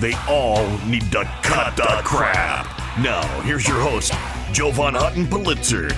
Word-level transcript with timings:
They 0.00 0.14
all 0.28 0.66
need 0.86 1.10
to 1.12 1.24
cut 1.42 1.76
the 1.76 2.00
crap. 2.04 2.66
Now, 2.98 3.22
here's 3.42 3.66
your 3.66 3.80
host, 3.80 4.12
Jovan 4.52 4.94
Hutton 4.94 5.26
Pulitzer. 5.28 5.88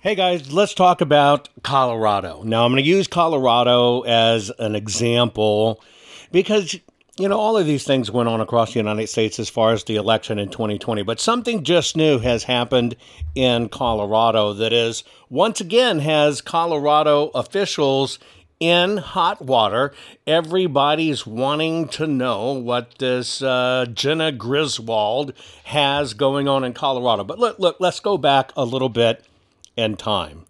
Hey 0.00 0.14
guys, 0.14 0.52
let's 0.52 0.74
talk 0.74 1.00
about 1.00 1.48
Colorado. 1.62 2.42
Now, 2.44 2.66
I'm 2.66 2.72
going 2.72 2.84
to 2.84 2.86
use 2.86 3.08
Colorado 3.08 4.02
as 4.02 4.52
an 4.58 4.74
example 4.74 5.82
because, 6.30 6.78
you 7.16 7.28
know, 7.28 7.38
all 7.38 7.56
of 7.56 7.66
these 7.66 7.84
things 7.84 8.10
went 8.10 8.28
on 8.28 8.40
across 8.40 8.72
the 8.72 8.80
United 8.80 9.06
States 9.08 9.38
as 9.38 9.48
far 9.48 9.72
as 9.72 9.84
the 9.84 9.94
election 9.96 10.38
in 10.38 10.48
2020, 10.48 11.02
but 11.02 11.20
something 11.20 11.62
just 11.62 11.96
new 11.96 12.18
has 12.18 12.44
happened 12.44 12.96
in 13.36 13.68
Colorado 13.68 14.52
that 14.54 14.72
is, 14.72 15.04
once 15.28 15.60
again, 15.60 16.00
has 16.00 16.40
Colorado 16.40 17.28
officials 17.28 18.18
in 18.58 18.96
hot 18.96 19.40
water. 19.40 19.92
Everybody's 20.26 21.24
wanting 21.24 21.86
to 21.88 22.08
know 22.08 22.52
what 22.52 22.98
this 22.98 23.42
uh, 23.42 23.86
Jena 23.92 24.32
Griswold 24.32 25.34
has 25.64 26.14
going 26.14 26.48
on 26.48 26.64
in 26.64 26.72
Colorado. 26.72 27.22
But 27.22 27.38
look, 27.38 27.60
look, 27.60 27.76
let's 27.78 28.00
go 28.00 28.18
back 28.18 28.50
a 28.56 28.64
little 28.64 28.88
bit 28.88 29.24
and 29.76 29.96
time. 29.96 30.46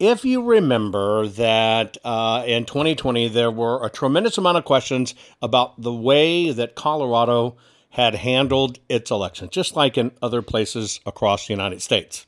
If 0.00 0.24
you 0.24 0.42
remember 0.42 1.28
that 1.28 1.98
uh, 2.02 2.42
in 2.46 2.64
2020, 2.64 3.28
there 3.28 3.50
were 3.50 3.84
a 3.84 3.90
tremendous 3.90 4.38
amount 4.38 4.56
of 4.56 4.64
questions 4.64 5.14
about 5.42 5.80
the 5.82 5.92
way 5.92 6.50
that 6.50 6.74
Colorado 6.74 7.56
had 7.90 8.14
handled 8.14 8.78
its 8.88 9.10
elections, 9.10 9.50
just 9.50 9.76
like 9.76 9.98
in 9.98 10.12
other 10.22 10.40
places 10.40 11.00
across 11.04 11.46
the 11.46 11.52
United 11.52 11.82
States. 11.82 12.24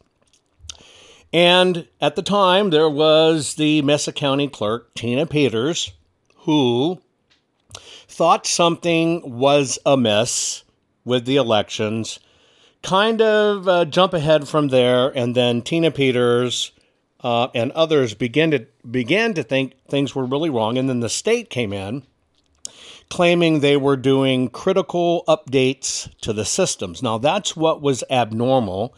And 1.32 1.88
at 1.98 2.14
the 2.14 2.22
time, 2.22 2.68
there 2.68 2.90
was 2.90 3.54
the 3.54 3.80
Mesa 3.80 4.12
County 4.12 4.48
clerk, 4.48 4.92
Tina 4.94 5.24
Peters, 5.24 5.92
who 6.40 7.00
thought 8.06 8.46
something 8.46 9.38
was 9.38 9.78
amiss 9.86 10.62
with 11.06 11.24
the 11.24 11.36
elections 11.36 12.20
kind 12.82 13.22
of 13.22 13.66
uh, 13.66 13.84
jump 13.84 14.12
ahead 14.12 14.46
from 14.48 14.68
there, 14.68 15.16
and 15.16 15.34
then 15.34 15.62
Tina 15.62 15.90
Peters 15.90 16.72
uh, 17.22 17.48
and 17.55 17.72
others 17.72 18.14
began 18.14 18.50
to 18.50 18.66
began 18.90 19.34
to 19.34 19.42
think 19.42 19.74
things 19.88 20.14
were 20.14 20.24
really 20.24 20.50
wrong, 20.50 20.78
and 20.78 20.88
then 20.88 21.00
the 21.00 21.08
state 21.08 21.50
came 21.50 21.72
in, 21.72 22.05
claiming 23.08 23.60
they 23.60 23.77
were 23.77 23.96
doing 23.96 24.48
critical 24.48 25.24
updates 25.28 26.11
to 26.20 26.32
the 26.32 26.44
systems. 26.44 27.02
Now 27.02 27.18
that's 27.18 27.56
what 27.56 27.82
was 27.82 28.05
abnormal. 28.11 28.94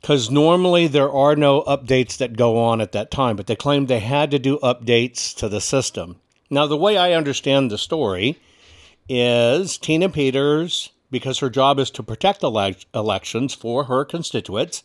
Because 0.00 0.32
normally 0.32 0.88
there 0.88 1.12
are 1.12 1.36
no 1.36 1.62
updates 1.62 2.16
that 2.18 2.36
go 2.36 2.58
on 2.58 2.80
at 2.80 2.90
that 2.90 3.12
time, 3.12 3.36
but 3.36 3.46
they 3.46 3.54
claimed 3.54 3.86
they 3.86 4.00
had 4.00 4.32
to 4.32 4.38
do 4.40 4.58
updates 4.58 5.32
to 5.36 5.48
the 5.48 5.60
system. 5.60 6.16
Now, 6.50 6.66
the 6.66 6.76
way 6.76 6.98
I 6.98 7.12
understand 7.12 7.70
the 7.70 7.78
story 7.78 8.36
is 9.08 9.78
Tina 9.78 10.08
Peters 10.08 10.90
because 11.12 11.38
her 11.38 11.50
job 11.50 11.78
is 11.78 11.88
to 11.90 12.02
protect 12.02 12.42
ele- 12.42 12.74
elections 12.92 13.54
for 13.54 13.84
her 13.84 14.04
constituents, 14.04 14.82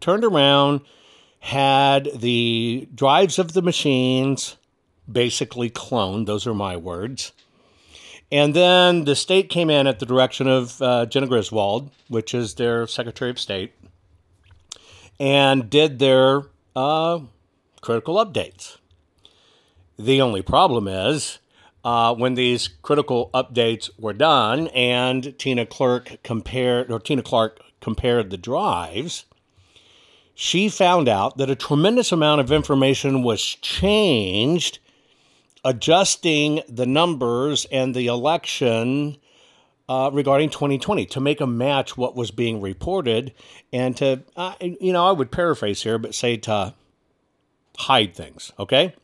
turned 0.00 0.24
around, 0.24 0.80
had 1.40 2.08
the 2.14 2.88
drives 2.94 3.38
of 3.38 3.52
the 3.52 3.62
machines 3.62 4.56
basically 5.10 5.70
cloned. 5.70 6.26
Those 6.26 6.46
are 6.46 6.54
my 6.54 6.76
words. 6.76 7.32
And 8.30 8.52
then 8.54 9.04
the 9.04 9.16
state 9.16 9.48
came 9.48 9.70
in 9.70 9.86
at 9.86 10.00
the 10.00 10.06
direction 10.06 10.46
of 10.46 10.82
uh, 10.82 11.06
Jena 11.06 11.26
Griswold, 11.26 11.90
which 12.08 12.34
is 12.34 12.54
their 12.54 12.86
Secretary 12.86 13.30
of 13.30 13.38
State, 13.38 13.72
and 15.18 15.70
did 15.70 15.98
their 15.98 16.42
uh, 16.76 17.20
critical 17.80 18.16
updates. 18.16 18.76
The 19.98 20.20
only 20.20 20.42
problem 20.42 20.86
is 20.86 21.38
uh, 21.84 22.14
when 22.14 22.34
these 22.34 22.68
critical 22.82 23.30
updates 23.32 23.88
were 23.98 24.12
done 24.12 24.68
and 24.68 25.36
Tina 25.38 25.64
Clark 25.64 26.18
compared 26.22 26.92
or 26.92 27.00
Tina 27.00 27.22
Clark 27.22 27.60
compared 27.80 28.30
the 28.30 28.36
drives, 28.36 29.24
she 30.40 30.68
found 30.68 31.08
out 31.08 31.36
that 31.38 31.50
a 31.50 31.56
tremendous 31.56 32.12
amount 32.12 32.40
of 32.40 32.52
information 32.52 33.24
was 33.24 33.42
changed, 33.42 34.78
adjusting 35.64 36.62
the 36.68 36.86
numbers 36.86 37.66
and 37.72 37.92
the 37.92 38.06
election 38.06 39.16
uh, 39.88 40.08
regarding 40.12 40.48
2020 40.48 41.06
to 41.06 41.18
make 41.18 41.40
a 41.40 41.46
match 41.46 41.96
what 41.96 42.14
was 42.14 42.30
being 42.30 42.60
reported 42.60 43.34
and 43.72 43.96
to, 43.96 44.22
uh, 44.36 44.54
you 44.60 44.92
know, 44.92 45.04
I 45.04 45.10
would 45.10 45.32
paraphrase 45.32 45.82
here, 45.82 45.98
but 45.98 46.14
say 46.14 46.36
to 46.36 46.72
hide 47.76 48.14
things, 48.14 48.52
okay? 48.60 48.94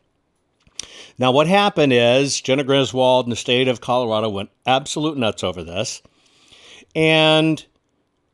Now, 1.17 1.31
what 1.31 1.47
happened 1.47 1.91
is 1.91 2.39
Jena 2.39 2.63
Griswold 2.63 3.25
and 3.25 3.33
the 3.33 3.35
state 3.35 3.67
of 3.67 3.81
Colorado 3.81 4.29
went 4.29 4.51
absolute 4.65 5.17
nuts 5.17 5.43
over 5.43 5.65
this. 5.65 6.01
And 6.95 7.65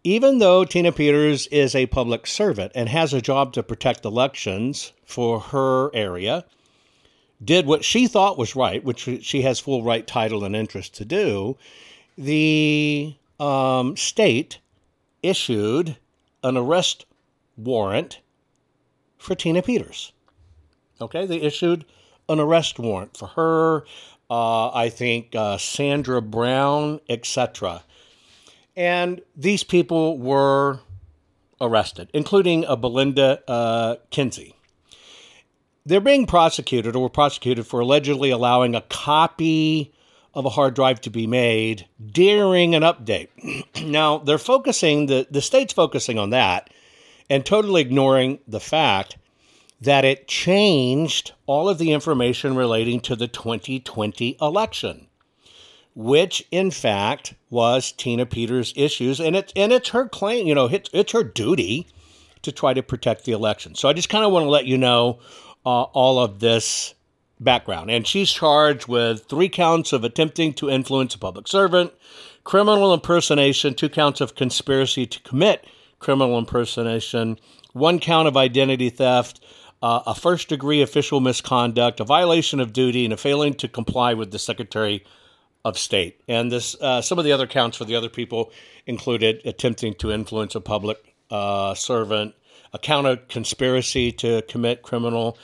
even 0.04 0.40
though 0.40 0.66
Tina 0.66 0.92
Peters 0.92 1.48
is 1.48 1.76
a 1.76 1.86
public 1.88 2.26
servant 2.26 2.72
and 2.74 2.90
has 2.90 3.14
a 3.14 3.22
job 3.22 3.54
to 3.54 3.64
protect 3.64 4.06
elections 4.06 4.94
for 5.06 5.40
her 5.40 5.94
area, 5.96 6.46
did 7.44 7.66
what 7.66 7.84
she 7.84 8.08
thought 8.08 8.38
was 8.38 8.56
right, 8.56 8.84
which 8.84 9.08
she 9.22 9.42
has 9.42 9.60
full 9.60 9.84
right, 9.84 10.06
title, 10.06 10.44
and 10.44 10.56
interest 10.56 10.96
to 10.96 11.06
do, 11.06 11.58
the 12.18 13.16
um, 13.40 13.96
state 13.98 14.60
issued 15.24 15.98
an 16.44 16.58
arrest 16.58 17.06
warrant 17.58 18.20
for 19.18 19.36
Tina 19.36 19.62
Peters. 19.62 20.12
Okay, 21.00 21.26
they 21.26 21.42
issued 21.42 21.86
an 22.30 22.40
arrest 22.40 22.80
warrant 22.80 23.18
for 23.18 23.28
her, 23.30 23.86
uh, 24.30 24.70
I 24.72 24.90
think 24.90 25.36
uh, 25.36 25.58
Sandra 25.58 26.22
Brown, 26.22 27.02
etc. 27.10 27.84
And 28.76 29.22
these 29.36 29.64
people 29.64 30.18
were 30.18 30.80
arrested, 31.60 32.10
including 32.14 32.66
a 32.66 32.76
Belinda 32.76 33.42
uh, 33.48 33.96
Kinsey. 34.10 34.56
They're 35.86 36.00
being 36.00 36.26
prosecuted 36.26 36.96
or 36.96 37.04
were 37.04 37.10
prosecuted 37.10 37.66
for 37.68 37.80
allegedly 37.80 38.30
allowing 38.30 38.76
a 38.76 38.82
copy 38.82 39.92
of 40.34 40.46
a 40.46 40.50
hard 40.50 40.74
drive 40.74 41.02
to 41.02 41.10
be 41.10 41.28
made 41.28 41.88
during 42.06 42.76
an 42.76 42.84
update. 42.84 43.28
now, 43.86 44.20
they're 44.20 44.38
focusing, 44.38 45.08
the, 45.08 45.28
the 45.30 45.42
state's 45.42 45.74
focusing 45.74 46.18
on 46.18 46.30
that 46.30 46.70
and 47.30 47.46
totally 47.46 47.82
ignoring 47.82 48.40
the 48.48 48.60
fact 48.60 49.18
that 49.82 50.06
it 50.06 50.28
changed 50.28 51.34
all 51.48 51.68
of 51.68 51.80
the 51.80 51.92
information 51.92 52.56
relating 52.56 53.00
to 53.02 53.16
the 53.16 53.28
2020 53.28 54.38
election, 54.40 55.08
which 55.96 56.46
in 56.52 56.72
fact 56.72 57.34
was 57.50 57.92
Tina 57.92 58.26
Peters' 58.26 58.74
issues. 58.76 59.20
And, 59.20 59.36
it, 59.36 59.52
and 59.56 59.72
it's 59.72 59.90
her 59.90 60.08
claim, 60.08 60.48
you 60.48 60.56
know, 60.56 60.66
it's, 60.66 60.90
it's 60.94 61.12
her 61.12 61.24
duty 61.24 61.88
to 62.42 62.52
try 62.52 62.74
to 62.74 62.82
protect 62.84 63.26
the 63.26 63.34
election. 63.34 63.76
So 63.76 63.90
I 63.90 63.94
just 63.94 64.10
kind 64.10 64.26
of 64.26 64.32
want 64.32 64.46
to 64.46 64.50
let 64.50 64.66
you 64.66 64.78
know 64.78 65.20
uh, 65.66 65.84
all 65.84 66.20
of 66.20 66.40
this 66.40 66.94
background. 67.40 67.92
And 67.92 68.08
she's 68.08 68.32
charged 68.32 68.88
with 68.88 69.26
three 69.26 69.50
counts 69.50 69.94
of 69.94 70.04
attempting 70.04 70.54
to 70.54 70.70
influence 70.70 71.16
a 71.16 71.20
public 71.20 71.48
servant, 71.48 71.92
criminal 72.44 72.94
impersonation, 72.94 73.74
two 73.74 73.90
counts 73.90 74.22
of 74.22 74.36
conspiracy 74.36 75.06
to 75.06 75.20
commit 75.22 75.66
criminal 76.00 76.38
impersonation, 76.38 77.38
one 77.74 78.00
count 78.00 78.28
of 78.28 78.36
identity 78.36 78.90
theft, 78.90 79.40
uh, 79.82 80.02
a 80.06 80.16
first 80.16 80.50
degree 80.50 80.82
official 80.82 81.20
misconduct, 81.20 82.00
a 82.00 82.04
violation 82.04 82.60
of 82.60 82.74
duty, 82.74 83.04
and 83.04 83.14
a 83.14 83.18
failing 83.18 83.54
to 83.54 83.68
comply 83.68 84.14
with 84.14 84.32
the 84.32 84.40
Secretary 84.40 85.04
of 85.64 85.78
State. 85.78 86.22
And 86.28 86.52
this, 86.52 86.76
uh, 86.82 87.02
some 87.02 87.20
of 87.20 87.26
the 87.26 87.32
other 87.32 87.48
counts 87.48 87.78
for 87.78 87.86
the 87.86 87.96
other 87.96 88.10
people 88.10 88.52
included 88.86 89.42
attempting 89.46 89.94
to 89.96 90.12
influence 90.12 90.56
a 90.56 90.62
public 90.62 91.16
uh, 91.30 91.74
servant, 91.74 92.36
a 92.74 92.80
count 92.80 93.08
of 93.08 93.28
conspiracy 93.28 94.12
to 94.14 94.42
commit 94.44 94.82
criminal 94.82 95.38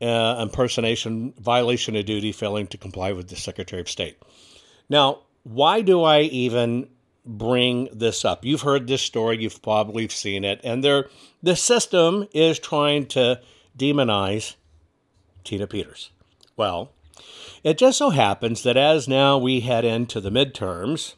uh, 0.00 0.38
impersonation, 0.40 1.34
violation 1.38 1.94
of 1.96 2.06
duty, 2.06 2.32
failing 2.32 2.66
to 2.68 2.78
comply 2.78 3.12
with 3.12 3.28
the 3.28 3.36
Secretary 3.36 3.80
of 3.80 3.88
State. 3.88 4.16
Now, 4.88 5.20
why 5.42 5.82
do 5.82 6.02
I 6.02 6.22
even 6.22 6.88
bring 7.24 7.88
this 7.92 8.24
up? 8.24 8.44
You've 8.44 8.62
heard 8.62 8.86
this 8.86 9.02
story, 9.02 9.42
you've 9.42 9.62
probably 9.62 10.08
seen 10.08 10.44
it, 10.44 10.60
and 10.64 10.82
they 10.82 11.02
the 11.42 11.56
system 11.56 12.28
is 12.32 12.58
trying 12.58 13.06
to 13.06 13.40
demonize 13.76 14.54
Tina 15.44 15.66
Peters. 15.66 16.10
Well, 16.56 16.92
it 17.62 17.78
just 17.78 17.98
so 17.98 18.10
happens 18.10 18.62
that 18.62 18.76
as 18.76 19.08
now 19.08 19.38
we 19.38 19.60
head 19.60 19.84
into 19.84 20.20
the 20.20 20.30
midterms, 20.30 21.14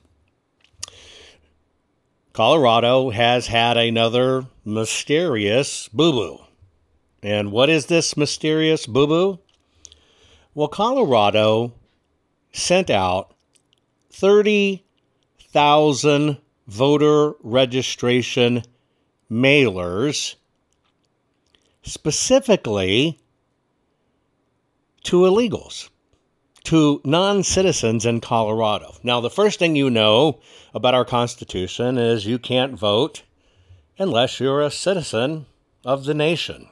Colorado 2.33 3.11
has 3.11 3.49
had 3.49 3.77
another 3.77 4.47
mysterious 4.65 5.89
boo 5.89 6.13
boo. 6.13 6.39
And 7.23 7.53
what 7.53 7.69
is 7.69 7.85
this 7.87 8.17
mysterious 8.17 8.87
boo 8.87 9.07
boo? 9.07 9.39
Well, 10.55 10.69
Colorado 10.69 11.75
sent 12.53 12.89
out 12.91 13.35
30,000 14.11 16.39
voter 16.67 17.35
registration 17.43 18.63
mailers 19.31 20.35
specifically 21.83 23.19
to 25.05 25.23
illegals, 25.23 25.89
to 26.65 27.01
non 27.05 27.43
citizens 27.43 28.07
in 28.07 28.21
Colorado. 28.21 28.95
Now, 29.03 29.21
the 29.21 29.31
first 29.31 29.59
thing 29.59 29.77
you 29.77 29.91
know 29.91 30.41
about 30.75 30.95
our 30.95 31.05
Constitution 31.05 31.99
is 31.99 32.27
you 32.27 32.39
can't 32.39 32.79
vote 32.79 33.23
unless 33.99 34.41
you're 34.41 34.63
a 34.63 34.71
citizen 34.71 35.47
of 35.85 36.05
the 36.05 36.15
nation. 36.15 36.69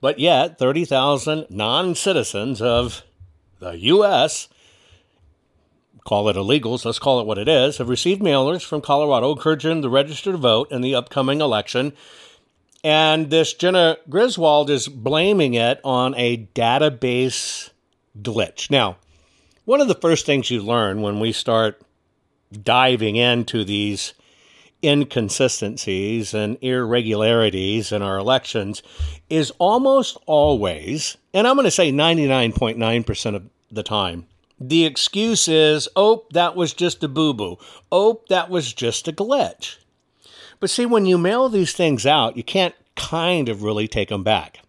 But 0.00 0.18
yet, 0.18 0.58
30,000 0.58 1.46
non 1.50 1.94
citizens 1.94 2.60
of 2.60 3.02
the 3.60 3.78
U.S., 3.78 4.48
call 6.04 6.28
it 6.28 6.36
illegals, 6.36 6.84
let's 6.84 6.98
call 6.98 7.20
it 7.20 7.26
what 7.26 7.38
it 7.38 7.48
is, 7.48 7.78
have 7.78 7.88
received 7.88 8.20
mailers 8.20 8.64
from 8.64 8.80
Colorado 8.80 9.32
encouraging 9.32 9.80
the 9.80 9.88
register 9.88 10.32
to 10.32 10.38
vote 10.38 10.72
in 10.72 10.80
the 10.80 10.94
upcoming 10.94 11.40
election. 11.40 11.92
And 12.82 13.30
this 13.30 13.54
Jena 13.54 13.98
Griswold 14.10 14.68
is 14.68 14.88
blaming 14.88 15.54
it 15.54 15.80
on 15.84 16.14
a 16.16 16.48
database 16.56 17.70
glitch. 18.20 18.68
Now, 18.68 18.96
one 19.64 19.80
of 19.80 19.88
the 19.88 19.94
first 19.94 20.26
things 20.26 20.50
you 20.50 20.62
learn 20.62 21.02
when 21.02 21.20
we 21.20 21.32
start 21.32 21.80
diving 22.52 23.16
into 23.16 23.64
these 23.64 24.14
inconsistencies 24.84 26.34
and 26.34 26.58
irregularities 26.60 27.92
in 27.92 28.02
our 28.02 28.18
elections 28.18 28.82
is 29.30 29.52
almost 29.58 30.18
always, 30.26 31.16
and 31.32 31.46
I'm 31.46 31.54
going 31.54 31.64
to 31.64 31.70
say 31.70 31.92
99.9% 31.92 33.36
of 33.36 33.48
the 33.70 33.82
time, 33.82 34.26
the 34.60 34.84
excuse 34.84 35.48
is, 35.48 35.88
oh, 35.96 36.26
that 36.32 36.56
was 36.56 36.72
just 36.72 37.02
a 37.02 37.08
boo 37.08 37.32
boo. 37.32 37.58
Oh, 37.90 38.22
that 38.28 38.50
was 38.50 38.72
just 38.72 39.08
a 39.08 39.12
glitch. 39.12 39.76
But 40.60 40.70
see, 40.70 40.86
when 40.86 41.06
you 41.06 41.18
mail 41.18 41.48
these 41.48 41.72
things 41.72 42.06
out, 42.06 42.36
you 42.36 42.44
can't 42.44 42.74
kind 42.94 43.48
of 43.48 43.62
really 43.62 43.88
take 43.88 44.08
them 44.08 44.22
back. 44.22 44.60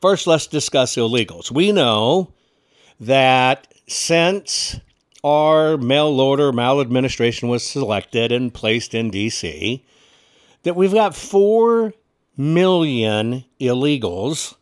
First, 0.00 0.26
let's 0.26 0.46
discuss 0.46 0.96
illegals. 0.96 1.50
We 1.50 1.72
know 1.72 2.33
that 3.00 3.72
since 3.86 4.80
our 5.22 5.76
mail 5.76 6.20
order 6.20 6.52
maladministration 6.52 7.48
was 7.48 7.66
selected 7.66 8.30
and 8.30 8.52
placed 8.52 8.94
in 8.94 9.10
DC, 9.10 9.82
that 10.62 10.76
we've 10.76 10.92
got 10.92 11.14
4 11.14 11.92
million 12.36 13.44
illegals 13.60 14.54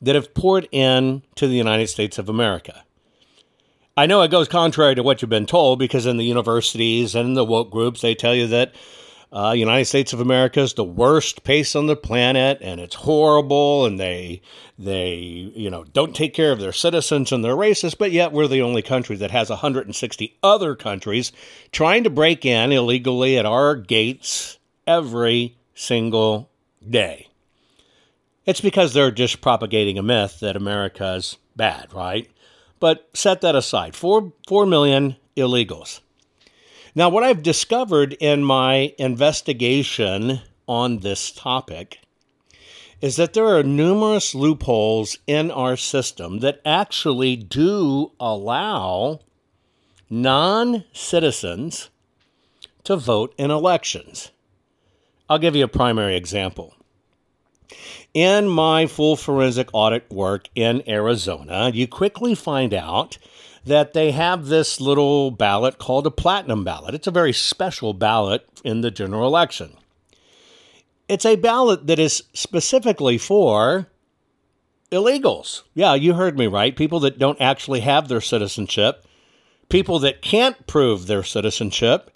that 0.00 0.14
have 0.14 0.34
poured 0.34 0.68
in 0.72 1.22
to 1.34 1.46
the 1.46 1.56
United 1.56 1.88
States 1.88 2.18
of 2.18 2.28
America. 2.28 2.84
I 3.96 4.06
know 4.06 4.22
it 4.22 4.30
goes 4.30 4.46
contrary 4.46 4.94
to 4.94 5.02
what 5.02 5.20
you've 5.20 5.28
been 5.28 5.46
told 5.46 5.78
because 5.78 6.06
in 6.06 6.18
the 6.18 6.24
universities 6.24 7.14
and 7.14 7.28
in 7.28 7.34
the 7.34 7.44
woke 7.44 7.70
groups, 7.70 8.00
they 8.00 8.14
tell 8.14 8.34
you 8.34 8.46
that 8.46 8.72
uh, 9.30 9.52
United 9.56 9.84
States 9.84 10.12
of 10.12 10.20
America 10.20 10.60
is 10.60 10.74
the 10.74 10.84
worst 10.84 11.44
place 11.44 11.76
on 11.76 11.86
the 11.86 11.96
planet, 11.96 12.58
and 12.62 12.80
it's 12.80 12.94
horrible, 12.94 13.84
and 13.84 14.00
they 14.00 14.40
they 14.78 15.16
you 15.54 15.68
know 15.68 15.84
don't 15.84 16.16
take 16.16 16.32
care 16.32 16.52
of 16.52 16.60
their 16.60 16.72
citizens 16.72 17.30
and 17.30 17.44
they're 17.44 17.56
racist. 17.56 17.98
But 17.98 18.12
yet 18.12 18.32
we're 18.32 18.48
the 18.48 18.62
only 18.62 18.80
country 18.80 19.16
that 19.16 19.30
has 19.30 19.50
160 19.50 20.38
other 20.42 20.74
countries 20.74 21.32
trying 21.72 22.04
to 22.04 22.10
break 22.10 22.46
in 22.46 22.72
illegally 22.72 23.36
at 23.36 23.44
our 23.44 23.74
gates 23.74 24.58
every 24.86 25.58
single 25.74 26.48
day. 26.88 27.28
It's 28.46 28.62
because 28.62 28.94
they're 28.94 29.10
just 29.10 29.42
propagating 29.42 29.98
a 29.98 30.02
myth 30.02 30.40
that 30.40 30.56
America 30.56 31.14
is 31.16 31.36
bad, 31.54 31.92
right? 31.92 32.30
But 32.80 33.10
set 33.12 33.42
that 33.42 33.54
aside. 33.54 33.94
Four 33.94 34.32
four 34.46 34.64
million 34.64 35.16
illegals. 35.36 36.00
Now, 36.98 37.10
what 37.10 37.22
I've 37.22 37.44
discovered 37.44 38.14
in 38.14 38.42
my 38.42 38.92
investigation 38.98 40.40
on 40.66 40.98
this 40.98 41.30
topic 41.30 42.00
is 43.00 43.14
that 43.14 43.34
there 43.34 43.46
are 43.56 43.62
numerous 43.62 44.34
loopholes 44.34 45.16
in 45.24 45.52
our 45.52 45.76
system 45.76 46.40
that 46.40 46.60
actually 46.66 47.36
do 47.36 48.10
allow 48.18 49.20
non 50.10 50.82
citizens 50.92 51.88
to 52.82 52.96
vote 52.96 53.32
in 53.38 53.52
elections. 53.52 54.32
I'll 55.30 55.38
give 55.38 55.54
you 55.54 55.66
a 55.66 55.68
primary 55.68 56.16
example. 56.16 56.74
In 58.12 58.48
my 58.48 58.88
full 58.88 59.14
forensic 59.14 59.68
audit 59.72 60.10
work 60.10 60.48
in 60.56 60.82
Arizona, 60.88 61.70
you 61.72 61.86
quickly 61.86 62.34
find 62.34 62.74
out 62.74 63.18
that 63.68 63.92
they 63.92 64.10
have 64.10 64.46
this 64.46 64.80
little 64.80 65.30
ballot 65.30 65.78
called 65.78 66.06
a 66.06 66.10
platinum 66.10 66.64
ballot. 66.64 66.94
It's 66.94 67.06
a 67.06 67.12
very 67.12 67.32
special 67.32 67.94
ballot 67.94 68.46
in 68.64 68.80
the 68.80 68.90
general 68.90 69.26
election. 69.26 69.76
It's 71.08 71.24
a 71.24 71.36
ballot 71.36 71.86
that 71.86 71.98
is 71.98 72.24
specifically 72.34 73.16
for 73.16 73.86
illegals. 74.90 75.62
Yeah, 75.74 75.94
you 75.94 76.14
heard 76.14 76.38
me 76.38 76.46
right. 76.46 76.76
People 76.76 77.00
that 77.00 77.18
don't 77.18 77.40
actually 77.40 77.80
have 77.80 78.08
their 78.08 78.20
citizenship, 78.20 79.06
people 79.68 79.98
that 80.00 80.22
can't 80.22 80.66
prove 80.66 81.06
their 81.06 81.22
citizenship, 81.22 82.10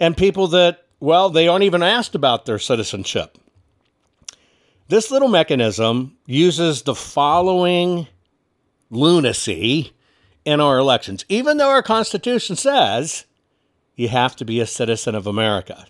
and 0.00 0.16
people 0.16 0.48
that, 0.48 0.84
well, 1.00 1.30
they 1.30 1.48
aren't 1.48 1.64
even 1.64 1.82
asked 1.82 2.14
about 2.14 2.46
their 2.46 2.58
citizenship. 2.58 3.38
This 4.88 5.10
little 5.10 5.28
mechanism 5.28 6.16
uses 6.26 6.82
the 6.82 6.94
following 6.94 8.06
lunacy 8.90 9.92
in 10.46 10.60
our 10.60 10.78
elections, 10.78 11.24
even 11.28 11.58
though 11.58 11.68
our 11.68 11.82
Constitution 11.82 12.56
says 12.56 13.26
you 13.96 14.08
have 14.08 14.36
to 14.36 14.44
be 14.44 14.60
a 14.60 14.66
citizen 14.66 15.14
of 15.14 15.26
America. 15.26 15.86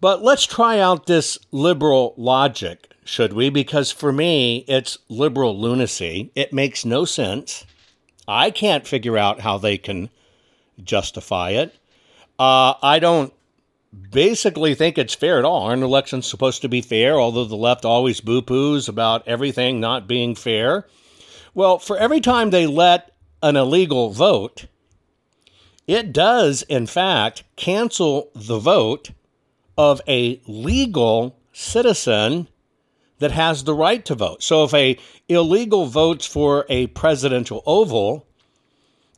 But 0.00 0.22
let's 0.22 0.46
try 0.46 0.80
out 0.80 1.06
this 1.06 1.38
liberal 1.52 2.14
logic, 2.16 2.92
should 3.04 3.34
we? 3.34 3.50
Because 3.50 3.92
for 3.92 4.12
me, 4.12 4.64
it's 4.66 4.98
liberal 5.08 5.58
lunacy. 5.58 6.32
It 6.34 6.52
makes 6.52 6.84
no 6.84 7.04
sense. 7.04 7.64
I 8.26 8.50
can't 8.50 8.86
figure 8.86 9.18
out 9.18 9.40
how 9.40 9.58
they 9.58 9.78
can 9.78 10.10
justify 10.82 11.50
it. 11.50 11.74
Uh, 12.38 12.74
I 12.82 12.98
don't 12.98 13.32
basically 14.10 14.74
think 14.74 14.98
it's 14.98 15.14
fair 15.14 15.38
at 15.38 15.44
all. 15.44 15.62
Aren't 15.62 15.82
elections 15.82 16.26
supposed 16.26 16.62
to 16.62 16.68
be 16.68 16.80
fair, 16.80 17.18
although 17.20 17.44
the 17.44 17.56
left 17.56 17.84
always 17.84 18.20
boo 18.20 18.42
poos 18.42 18.88
about 18.88 19.26
everything 19.28 19.80
not 19.80 20.06
being 20.06 20.34
fair? 20.34 20.86
Well, 21.54 21.78
for 21.78 21.96
every 21.96 22.20
time 22.20 22.50
they 22.50 22.66
let 22.66 23.15
an 23.42 23.56
illegal 23.56 24.10
vote, 24.10 24.66
it 25.86 26.12
does, 26.12 26.62
in 26.62 26.86
fact, 26.86 27.44
cancel 27.56 28.30
the 28.34 28.58
vote 28.58 29.10
of 29.78 30.00
a 30.08 30.40
legal 30.46 31.38
citizen 31.52 32.48
that 33.18 33.32
has 33.32 33.64
the 33.64 33.74
right 33.74 34.04
to 34.04 34.14
vote. 34.14 34.42
So 34.42 34.64
if 34.64 34.74
a 34.74 34.98
illegal 35.28 35.86
votes 35.86 36.26
for 36.26 36.66
a 36.68 36.88
presidential 36.88 37.62
oval, 37.66 38.26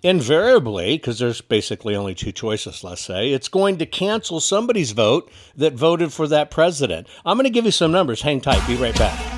invariably, 0.03 0.97
because 0.97 1.19
there's 1.19 1.41
basically 1.41 1.97
only 1.97 2.15
two 2.15 2.33
choices, 2.33 2.85
let's 2.85 3.01
say, 3.01 3.33
it's 3.33 3.49
going 3.49 3.79
to 3.79 3.87
cancel 3.87 4.41
somebody's 4.41 4.93
vote 4.93 5.31
that 5.57 5.75
voted 5.75 6.13
for 6.13 6.29
that 6.29 6.51
president. 6.51 7.09
I'm 7.25 7.37
going 7.37 7.45
to 7.45 7.51
give 7.51 7.65
you 7.65 7.73
some 7.73 7.91
numbers. 7.91 8.23
Hang 8.23 8.41
tight. 8.41 8.65
Be 8.67 8.77
right 8.77 8.97
back. 8.97 9.38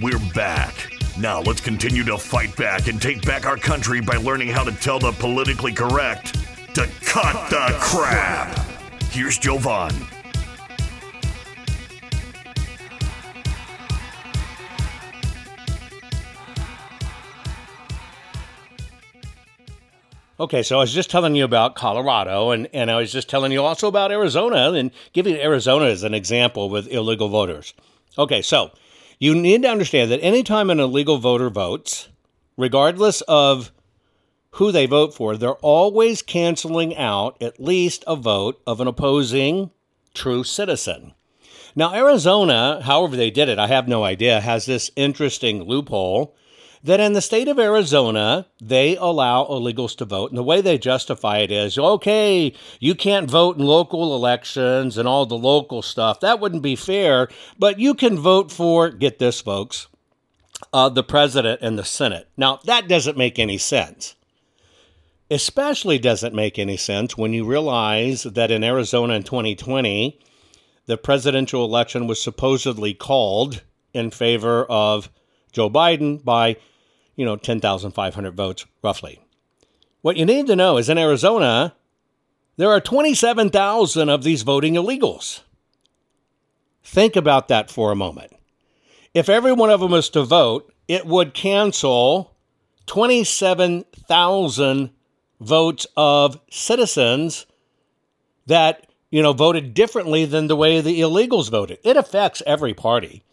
We're 0.00 0.20
back. 0.32 0.92
Now 1.18 1.40
let's 1.40 1.60
continue 1.60 2.04
to 2.04 2.16
fight 2.16 2.54
back 2.54 2.86
and 2.86 3.02
take 3.02 3.26
back 3.26 3.46
our 3.46 3.56
country 3.56 4.00
by 4.00 4.14
learning 4.14 4.46
how 4.46 4.62
to 4.62 4.70
tell 4.70 5.00
the 5.00 5.10
politically 5.10 5.72
correct 5.72 6.34
to 6.76 6.88
cut, 7.04 7.34
cut 7.34 7.50
the 7.50 7.76
crap. 7.80 8.54
crap. 8.54 9.02
Here's 9.10 9.38
Jovan. 9.38 9.92
Okay, 20.38 20.62
so 20.62 20.76
I 20.76 20.80
was 20.80 20.92
just 20.92 21.10
telling 21.10 21.34
you 21.34 21.42
about 21.42 21.74
Colorado, 21.74 22.52
and, 22.52 22.68
and 22.72 22.88
I 22.88 23.00
was 23.00 23.10
just 23.10 23.28
telling 23.28 23.50
you 23.50 23.64
also 23.64 23.88
about 23.88 24.12
Arizona, 24.12 24.70
and 24.74 24.92
giving 25.12 25.34
Arizona 25.34 25.86
as 25.86 26.04
an 26.04 26.14
example 26.14 26.70
with 26.70 26.86
illegal 26.86 27.28
voters. 27.28 27.74
Okay, 28.16 28.42
so 28.42 28.70
you 29.18 29.34
need 29.34 29.62
to 29.62 29.68
understand 29.68 30.10
that 30.10 30.20
anytime 30.22 30.70
an 30.70 30.80
illegal 30.80 31.18
voter 31.18 31.50
votes, 31.50 32.08
regardless 32.56 33.20
of 33.22 33.72
who 34.52 34.72
they 34.72 34.86
vote 34.86 35.14
for, 35.14 35.36
they're 35.36 35.52
always 35.54 36.22
canceling 36.22 36.96
out 36.96 37.40
at 37.42 37.60
least 37.60 38.04
a 38.06 38.16
vote 38.16 38.60
of 38.66 38.80
an 38.80 38.88
opposing 38.88 39.70
true 40.14 40.42
citizen. 40.42 41.12
Now, 41.76 41.94
Arizona, 41.94 42.80
however 42.82 43.16
they 43.16 43.30
did 43.30 43.48
it, 43.48 43.58
I 43.58 43.66
have 43.68 43.86
no 43.86 44.04
idea, 44.04 44.40
has 44.40 44.66
this 44.66 44.90
interesting 44.96 45.64
loophole 45.64 46.34
that 46.82 47.00
in 47.00 47.12
the 47.12 47.20
state 47.20 47.48
of 47.48 47.58
Arizona, 47.58 48.46
they 48.60 48.96
allow 48.96 49.44
illegals 49.44 49.96
to 49.96 50.04
vote. 50.04 50.30
And 50.30 50.38
the 50.38 50.42
way 50.42 50.60
they 50.60 50.78
justify 50.78 51.38
it 51.38 51.50
is 51.50 51.78
okay, 51.78 52.52
you 52.80 52.94
can't 52.94 53.30
vote 53.30 53.56
in 53.58 53.64
local 53.64 54.14
elections 54.14 54.96
and 54.96 55.08
all 55.08 55.26
the 55.26 55.36
local 55.36 55.82
stuff. 55.82 56.20
That 56.20 56.40
wouldn't 56.40 56.62
be 56.62 56.76
fair, 56.76 57.28
but 57.58 57.78
you 57.78 57.94
can 57.94 58.18
vote 58.18 58.50
for, 58.50 58.90
get 58.90 59.18
this, 59.18 59.40
folks, 59.40 59.88
uh, 60.72 60.88
the 60.88 61.02
president 61.02 61.60
and 61.62 61.78
the 61.78 61.84
Senate. 61.84 62.28
Now, 62.36 62.60
that 62.64 62.88
doesn't 62.88 63.18
make 63.18 63.38
any 63.38 63.58
sense. 63.58 64.14
Especially 65.30 65.98
doesn't 65.98 66.34
make 66.34 66.58
any 66.58 66.76
sense 66.76 67.16
when 67.16 67.34
you 67.34 67.44
realize 67.44 68.22
that 68.22 68.50
in 68.50 68.64
Arizona 68.64 69.14
in 69.14 69.22
2020, 69.24 70.18
the 70.86 70.96
presidential 70.96 71.64
election 71.64 72.06
was 72.06 72.22
supposedly 72.22 72.94
called 72.94 73.62
in 73.92 74.10
favor 74.10 74.64
of 74.64 75.10
Joe 75.52 75.70
Biden 75.70 76.24
by, 76.24 76.56
you 77.16 77.24
know, 77.24 77.36
10,500 77.36 78.34
votes 78.34 78.66
roughly. 78.82 79.20
What 80.02 80.16
you 80.16 80.24
need 80.24 80.46
to 80.46 80.56
know 80.56 80.76
is 80.76 80.88
in 80.88 80.98
Arizona, 80.98 81.74
there 82.56 82.70
are 82.70 82.80
27,000 82.80 84.08
of 84.08 84.22
these 84.22 84.42
voting 84.42 84.74
illegals. 84.74 85.40
Think 86.82 87.16
about 87.16 87.48
that 87.48 87.70
for 87.70 87.92
a 87.92 87.96
moment. 87.96 88.32
If 89.14 89.28
every 89.28 89.52
one 89.52 89.70
of 89.70 89.80
them 89.80 89.90
was 89.90 90.08
to 90.10 90.24
vote, 90.24 90.72
it 90.86 91.06
would 91.06 91.34
cancel 91.34 92.36
27,000 92.86 94.90
votes 95.40 95.86
of 95.96 96.40
citizens 96.50 97.46
that, 98.46 98.86
you 99.10 99.22
know, 99.22 99.32
voted 99.32 99.74
differently 99.74 100.24
than 100.24 100.46
the 100.46 100.56
way 100.56 100.80
the 100.80 101.00
illegals 101.00 101.50
voted. 101.50 101.78
It 101.84 101.96
affects 101.96 102.42
every 102.46 102.74
party. 102.74 103.24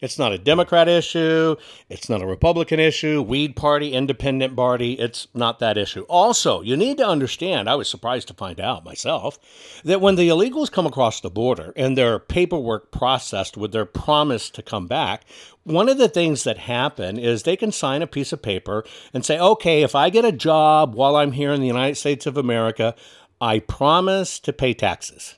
It's 0.00 0.18
not 0.18 0.32
a 0.32 0.38
Democrat 0.38 0.88
issue. 0.88 1.56
It's 1.90 2.08
not 2.08 2.22
a 2.22 2.26
Republican 2.26 2.80
issue, 2.80 3.20
Weed 3.20 3.54
Party, 3.54 3.92
Independent 3.92 4.56
Party. 4.56 4.94
It's 4.94 5.28
not 5.34 5.58
that 5.58 5.76
issue. 5.76 6.02
Also, 6.08 6.62
you 6.62 6.76
need 6.76 6.96
to 6.96 7.06
understand, 7.06 7.68
I 7.68 7.74
was 7.74 7.90
surprised 7.90 8.28
to 8.28 8.34
find 8.34 8.60
out 8.60 8.84
myself, 8.84 9.38
that 9.84 10.00
when 10.00 10.14
the 10.14 10.28
illegals 10.28 10.72
come 10.72 10.86
across 10.86 11.20
the 11.20 11.30
border 11.30 11.74
and 11.76 11.98
their 11.98 12.18
paperwork 12.18 12.90
processed 12.90 13.58
with 13.58 13.72
their 13.72 13.84
promise 13.84 14.48
to 14.50 14.62
come 14.62 14.86
back, 14.86 15.24
one 15.64 15.90
of 15.90 15.98
the 15.98 16.08
things 16.08 16.44
that 16.44 16.56
happen 16.58 17.18
is 17.18 17.42
they 17.42 17.56
can 17.56 17.70
sign 17.70 18.00
a 18.00 18.06
piece 18.06 18.32
of 18.32 18.40
paper 18.40 18.84
and 19.12 19.24
say, 19.24 19.38
okay, 19.38 19.82
if 19.82 19.94
I 19.94 20.08
get 20.08 20.24
a 20.24 20.32
job 20.32 20.94
while 20.94 21.16
I'm 21.16 21.32
here 21.32 21.52
in 21.52 21.60
the 21.60 21.66
United 21.66 21.96
States 21.96 22.24
of 22.24 22.38
America, 22.38 22.94
I 23.38 23.58
promise 23.58 24.40
to 24.40 24.52
pay 24.54 24.72
taxes. 24.72 25.36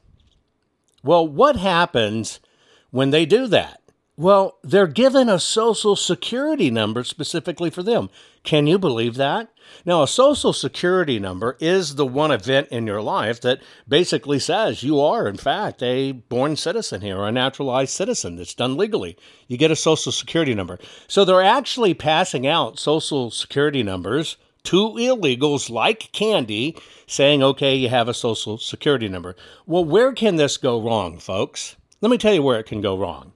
Well, 1.02 1.26
what 1.26 1.56
happens 1.56 2.38
when 2.90 3.10
they 3.10 3.26
do 3.26 3.48
that? 3.48 3.81
Well, 4.16 4.58
they're 4.62 4.88
given 4.88 5.30
a 5.30 5.40
social 5.40 5.96
security 5.96 6.70
number 6.70 7.02
specifically 7.02 7.70
for 7.70 7.82
them. 7.82 8.10
Can 8.44 8.66
you 8.66 8.78
believe 8.78 9.14
that? 9.14 9.48
Now, 9.86 10.02
a 10.02 10.08
social 10.08 10.52
security 10.52 11.18
number 11.18 11.56
is 11.60 11.94
the 11.94 12.04
one 12.04 12.30
event 12.30 12.68
in 12.68 12.86
your 12.86 13.00
life 13.00 13.40
that 13.40 13.62
basically 13.88 14.38
says 14.38 14.82
you 14.82 15.00
are, 15.00 15.26
in 15.26 15.38
fact, 15.38 15.82
a 15.82 16.12
born 16.12 16.56
citizen 16.56 17.00
here, 17.00 17.16
or 17.16 17.28
a 17.28 17.32
naturalized 17.32 17.92
citizen 17.92 18.36
that's 18.36 18.54
done 18.54 18.76
legally. 18.76 19.16
You 19.48 19.56
get 19.56 19.70
a 19.70 19.76
social 19.76 20.12
security 20.12 20.54
number. 20.54 20.78
So 21.08 21.24
they're 21.24 21.42
actually 21.42 21.94
passing 21.94 22.46
out 22.46 22.78
social 22.78 23.30
security 23.30 23.82
numbers 23.82 24.36
to 24.64 24.90
illegals 24.90 25.70
like 25.70 26.12
candy, 26.12 26.76
saying, 27.06 27.42
okay, 27.42 27.74
you 27.74 27.88
have 27.88 28.08
a 28.08 28.14
social 28.14 28.58
security 28.58 29.08
number. 29.08 29.36
Well, 29.64 29.86
where 29.86 30.12
can 30.12 30.36
this 30.36 30.58
go 30.58 30.82
wrong, 30.82 31.18
folks? 31.18 31.76
Let 32.02 32.10
me 32.10 32.18
tell 32.18 32.34
you 32.34 32.42
where 32.42 32.60
it 32.60 32.66
can 32.66 32.82
go 32.82 32.98
wrong. 32.98 33.32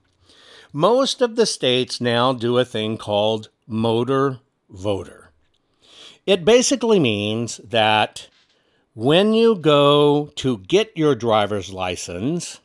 Most 0.77 1.23
of 1.23 1.35
the 1.35 1.47
states 1.47 1.99
now 1.99 2.33
do 2.33 2.59
a 2.59 2.63
thing 2.63 2.99
called 2.99 3.49
motor 3.65 4.41
voter. 4.69 5.31
It 6.27 6.45
basically 6.45 6.99
means 6.99 7.57
that 7.63 8.27
when 8.93 9.33
you 9.33 9.55
go 9.55 10.29
to 10.35 10.59
get 10.59 10.95
your 10.95 11.15
driver's 11.15 11.73
license, 11.73 12.59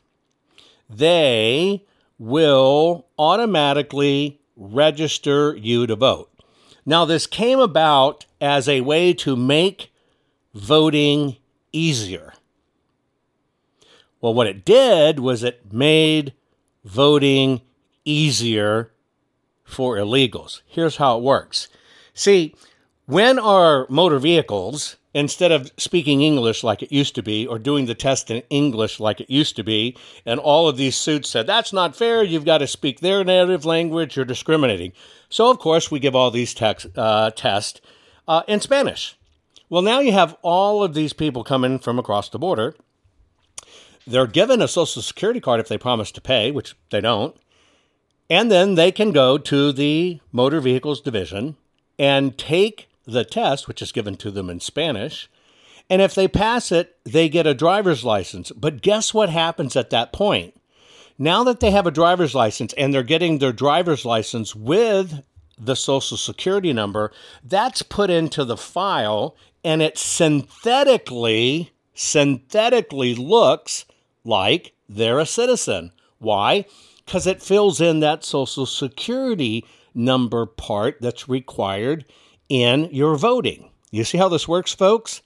they 0.87 1.87
will 2.19 3.07
automatically 3.17 4.39
register 4.55 5.55
you 5.55 5.87
to 5.87 5.95
vote. 5.95 6.29
Now, 6.85 7.05
this 7.05 7.25
came 7.25 7.59
about 7.59 8.27
as 8.39 8.69
a 8.69 8.81
way 8.81 9.13
to 9.13 9.35
make 9.35 9.91
voting 10.53 11.37
easier. 11.71 12.35
Well, 14.21 14.35
what 14.35 14.45
it 14.45 14.63
did 14.63 15.17
was 15.17 15.43
it 15.43 15.73
made 15.73 16.33
voting 16.85 17.61
easier 18.05 18.91
for 19.63 19.95
illegals. 19.95 20.61
Here's 20.65 20.97
how 20.97 21.17
it 21.17 21.23
works. 21.23 21.67
See, 22.13 22.55
when 23.05 23.39
our 23.39 23.85
motor 23.89 24.19
vehicles, 24.19 24.97
instead 25.13 25.51
of 25.51 25.71
speaking 25.77 26.21
English 26.21 26.63
like 26.63 26.81
it 26.81 26.91
used 26.91 27.15
to 27.15 27.23
be, 27.23 27.45
or 27.47 27.59
doing 27.59 27.85
the 27.85 27.95
test 27.95 28.31
in 28.31 28.43
English 28.49 28.99
like 28.99 29.19
it 29.19 29.29
used 29.29 29.55
to 29.55 29.63
be, 29.63 29.97
and 30.25 30.39
all 30.39 30.67
of 30.67 30.77
these 30.77 30.95
suits 30.95 31.29
said, 31.29 31.47
that's 31.47 31.73
not 31.73 31.95
fair, 31.95 32.23
you've 32.23 32.45
got 32.45 32.59
to 32.59 32.67
speak 32.67 32.99
their 32.99 33.23
native 33.23 33.65
language, 33.65 34.15
you're 34.15 34.25
discriminating. 34.25 34.93
So, 35.29 35.49
of 35.49 35.59
course, 35.59 35.89
we 35.89 35.99
give 35.99 36.15
all 36.15 36.31
these 36.31 36.55
uh, 36.61 37.31
tests 37.31 37.81
uh, 38.27 38.43
in 38.47 38.59
Spanish. 38.59 39.17
Well, 39.69 39.81
now 39.81 39.99
you 39.99 40.11
have 40.11 40.37
all 40.43 40.83
of 40.83 40.93
these 40.93 41.13
people 41.13 41.43
coming 41.43 41.79
from 41.79 41.97
across 41.97 42.29
the 42.29 42.39
border. 42.39 42.75
They're 44.05 44.27
given 44.27 44.61
a 44.61 44.67
Social 44.67 45.01
Security 45.01 45.39
card 45.39 45.59
if 45.59 45.67
they 45.67 45.77
promise 45.77 46.11
to 46.11 46.21
pay, 46.21 46.51
which 46.51 46.75
they 46.91 47.01
don't. 47.01 47.35
And 48.29 48.51
then 48.51 48.75
they 48.75 48.91
can 48.91 49.11
go 49.11 49.37
to 49.37 49.71
the 49.71 50.19
Motor 50.31 50.61
Vehicles 50.61 51.01
Division 51.01 51.55
and 51.99 52.37
take 52.37 52.87
the 53.05 53.25
test, 53.25 53.67
which 53.67 53.81
is 53.81 53.91
given 53.91 54.15
to 54.17 54.31
them 54.31 54.49
in 54.49 54.59
Spanish. 54.59 55.29
And 55.89 56.01
if 56.01 56.15
they 56.15 56.27
pass 56.27 56.71
it, 56.71 56.97
they 57.03 57.29
get 57.29 57.45
a 57.45 57.53
driver's 57.53 58.03
license. 58.03 58.51
But 58.51 58.81
guess 58.81 59.13
what 59.13 59.29
happens 59.29 59.75
at 59.75 59.89
that 59.89 60.13
point? 60.13 60.55
Now 61.19 61.43
that 61.43 61.59
they 61.59 61.71
have 61.71 61.85
a 61.85 61.91
driver's 61.91 62.33
license 62.33 62.73
and 62.73 62.93
they're 62.93 63.03
getting 63.03 63.37
their 63.37 63.53
driver's 63.53 64.05
license 64.05 64.55
with 64.55 65.23
the 65.59 65.75
social 65.75 66.17
security 66.17 66.73
number, 66.73 67.11
that's 67.43 67.83
put 67.83 68.09
into 68.09 68.43
the 68.43 68.57
file 68.57 69.35
and 69.63 69.81
it 69.81 69.97
synthetically 69.97 71.71
synthetically 71.93 73.13
looks 73.13 73.85
like 74.23 74.73
they're 74.89 75.19
a 75.19 75.25
citizen. 75.25 75.91
Why? 76.17 76.65
Because 77.05 77.27
it 77.27 77.41
fills 77.41 77.81
in 77.81 77.99
that 77.99 78.23
social 78.23 78.65
security 78.65 79.65
number 79.93 80.45
part 80.45 80.97
that's 81.01 81.29
required 81.29 82.05
in 82.49 82.89
your 82.91 83.15
voting. 83.15 83.69
You 83.91 84.03
see 84.03 84.17
how 84.17 84.29
this 84.29 84.47
works, 84.47 84.73
folks? 84.73 85.21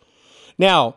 Now, 0.58 0.96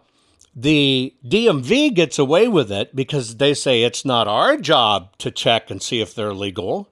the 0.54 1.14
DMV 1.24 1.94
gets 1.94 2.18
away 2.18 2.48
with 2.48 2.72
it 2.72 2.94
because 2.96 3.36
they 3.36 3.54
say 3.54 3.82
it's 3.82 4.04
not 4.04 4.26
our 4.26 4.56
job 4.56 5.16
to 5.18 5.30
check 5.30 5.70
and 5.70 5.80
see 5.80 6.00
if 6.00 6.14
they're 6.14 6.34
legal. 6.34 6.88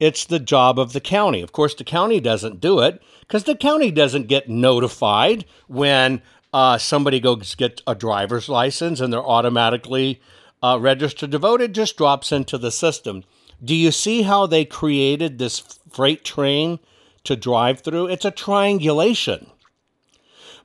It's 0.00 0.24
the 0.24 0.38
job 0.38 0.78
of 0.78 0.92
the 0.92 1.00
county. 1.00 1.42
Of 1.42 1.52
course, 1.52 1.74
the 1.74 1.84
county 1.84 2.20
doesn't 2.20 2.60
do 2.60 2.80
it 2.80 3.02
because 3.20 3.44
the 3.44 3.56
county 3.56 3.90
doesn't 3.90 4.28
get 4.28 4.48
notified 4.48 5.44
when 5.66 6.22
uh, 6.52 6.78
somebody 6.78 7.20
goes 7.20 7.54
get 7.54 7.82
a 7.86 7.94
driver's 7.94 8.48
license 8.48 9.00
and 9.00 9.12
they're 9.12 9.22
automatically 9.22 10.20
uh, 10.62 10.78
vote, 10.78 11.60
it 11.60 11.72
just 11.72 11.96
drops 11.96 12.32
into 12.32 12.58
the 12.58 12.70
system. 12.70 13.24
Do 13.62 13.74
you 13.74 13.90
see 13.90 14.22
how 14.22 14.46
they 14.46 14.64
created 14.64 15.38
this 15.38 15.78
freight 15.90 16.24
train 16.24 16.78
to 17.24 17.36
drive 17.36 17.80
through? 17.80 18.06
It's 18.08 18.24
a 18.24 18.30
triangulation. 18.30 19.50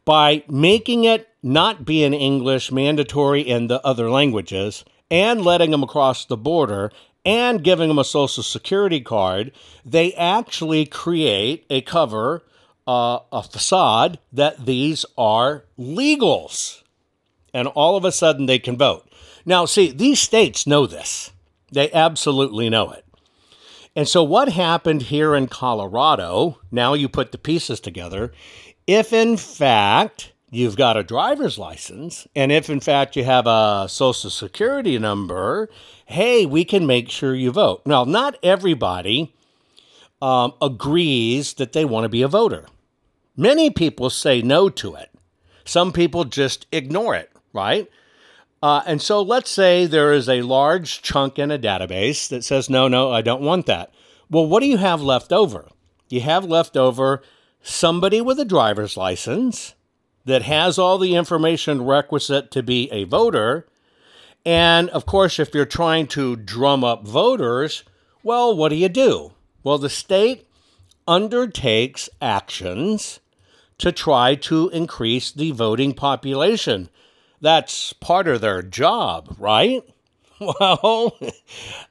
By 0.05 0.43
making 0.49 1.05
it 1.05 1.29
not 1.41 1.85
be 1.85 2.03
in 2.03 2.13
English, 2.13 2.71
mandatory 2.71 3.41
in 3.41 3.67
the 3.67 3.85
other 3.85 4.09
languages, 4.09 4.83
and 5.09 5.43
letting 5.43 5.71
them 5.71 5.83
across 5.83 6.25
the 6.25 6.37
border 6.37 6.91
and 7.25 7.63
giving 7.63 7.87
them 7.87 7.99
a 7.99 8.03
social 8.03 8.43
security 8.43 8.99
card, 8.99 9.51
they 9.85 10.13
actually 10.13 10.85
create 10.85 11.65
a 11.69 11.81
cover, 11.81 12.43
uh, 12.87 13.19
a 13.31 13.43
facade 13.43 14.19
that 14.31 14.65
these 14.65 15.05
are 15.17 15.65
legals. 15.79 16.81
And 17.53 17.67
all 17.67 17.95
of 17.95 18.03
a 18.03 18.11
sudden 18.11 18.45
they 18.45 18.59
can 18.59 18.77
vote. 18.77 19.07
Now, 19.45 19.65
see, 19.65 19.91
these 19.91 20.19
states 20.19 20.65
know 20.65 20.85
this. 20.87 21.31
They 21.71 21.91
absolutely 21.91 22.69
know 22.69 22.91
it. 22.91 23.05
And 23.95 24.07
so, 24.07 24.23
what 24.23 24.49
happened 24.49 25.03
here 25.03 25.35
in 25.35 25.47
Colorado, 25.47 26.59
now 26.71 26.93
you 26.93 27.07
put 27.07 27.31
the 27.31 27.37
pieces 27.37 27.79
together, 27.79 28.31
if 28.87 29.13
in 29.13 29.37
fact 29.37 30.33
you've 30.49 30.75
got 30.75 30.97
a 30.97 31.03
driver's 31.03 31.57
license, 31.57 32.27
and 32.35 32.51
if 32.51 32.69
in 32.69 32.79
fact 32.79 33.15
you 33.15 33.23
have 33.23 33.45
a 33.45 33.87
social 33.89 34.29
security 34.29 34.97
number, 34.97 35.69
hey, 36.05 36.45
we 36.45 36.65
can 36.65 36.87
make 36.87 37.09
sure 37.09 37.35
you 37.35 37.51
vote. 37.51 37.81
Now, 37.85 38.03
not 38.03 38.37
everybody 38.41 39.33
um, 40.21 40.53
agrees 40.61 41.53
that 41.55 41.73
they 41.73 41.85
want 41.85 42.05
to 42.05 42.09
be 42.09 42.21
a 42.21 42.27
voter. 42.27 42.65
Many 43.35 43.69
people 43.69 44.09
say 44.09 44.41
no 44.41 44.69
to 44.69 44.95
it. 44.95 45.09
Some 45.65 45.91
people 45.91 46.23
just 46.23 46.65
ignore 46.71 47.15
it, 47.15 47.31
right? 47.51 47.89
Uh, 48.63 48.81
and 48.85 49.01
so 49.01 49.21
let's 49.21 49.51
say 49.51 49.85
there 49.85 50.13
is 50.13 50.29
a 50.29 50.41
large 50.41 51.01
chunk 51.01 51.37
in 51.37 51.51
a 51.51 51.59
database 51.59 52.29
that 52.29 52.45
says, 52.45 52.69
no, 52.69 52.87
no, 52.87 53.11
I 53.11 53.21
don't 53.21 53.41
want 53.41 53.65
that. 53.65 53.93
Well, 54.29 54.47
what 54.47 54.61
do 54.61 54.67
you 54.67 54.77
have 54.77 55.01
left 55.01 55.33
over? 55.33 55.67
You 56.07 56.21
have 56.21 56.45
left 56.45 56.77
over 56.77 57.21
somebody 57.61 58.21
with 58.21 58.39
a 58.39 58.45
driver's 58.45 58.95
license 58.95 59.75
that 60.23 60.43
has 60.43 60.79
all 60.79 60.97
the 60.97 61.13
information 61.13 61.83
requisite 61.83 62.51
to 62.51 62.63
be 62.63 62.89
a 62.89 63.03
voter. 63.03 63.67
And 64.45 64.89
of 64.91 65.05
course, 65.05 65.39
if 65.39 65.53
you're 65.53 65.65
trying 65.65 66.07
to 66.07 66.37
drum 66.37 66.85
up 66.85 67.05
voters, 67.05 67.83
well, 68.23 68.55
what 68.55 68.69
do 68.69 68.75
you 68.75 68.87
do? 68.87 69.33
Well, 69.61 69.77
the 69.77 69.89
state 69.89 70.47
undertakes 71.05 72.09
actions 72.21 73.19
to 73.79 73.91
try 73.91 74.35
to 74.35 74.69
increase 74.69 75.33
the 75.33 75.51
voting 75.51 75.93
population 75.93 76.89
that's 77.43 77.91
part 77.93 78.27
of 78.27 78.41
their 78.41 78.63
job, 78.63 79.35
right? 79.37 79.83
Well, 80.39 81.17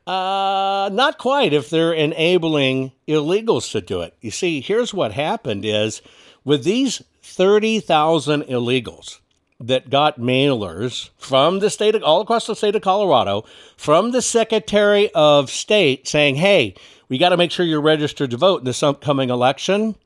uh, 0.06 0.90
not 0.92 1.16
quite 1.16 1.54
if 1.54 1.70
they're 1.70 1.94
enabling 1.94 2.92
illegals 3.08 3.70
to 3.72 3.80
do 3.80 4.02
it. 4.02 4.14
You 4.20 4.30
see, 4.30 4.60
here's 4.60 4.92
what 4.92 5.12
happened 5.12 5.64
is 5.64 6.02
with 6.44 6.62
these 6.62 7.00
30,000 7.22 8.42
illegals 8.42 9.20
that 9.58 9.88
got 9.88 10.18
mailers 10.18 11.10
from 11.16 11.60
the 11.60 11.70
state 11.70 11.94
of, 11.94 12.02
all 12.02 12.20
across 12.20 12.46
the 12.46 12.56
state 12.56 12.76
of 12.76 12.82
Colorado 12.82 13.44
from 13.78 14.10
the 14.10 14.20
Secretary 14.20 15.10
of 15.14 15.48
State 15.48 16.06
saying, 16.06 16.34
"Hey, 16.34 16.74
we 17.08 17.16
got 17.16 17.30
to 17.30 17.38
make 17.38 17.52
sure 17.52 17.64
you're 17.64 17.80
registered 17.80 18.32
to 18.32 18.36
vote 18.36 18.58
in 18.58 18.64
this 18.64 18.82
upcoming 18.82 19.30
election." 19.30 19.96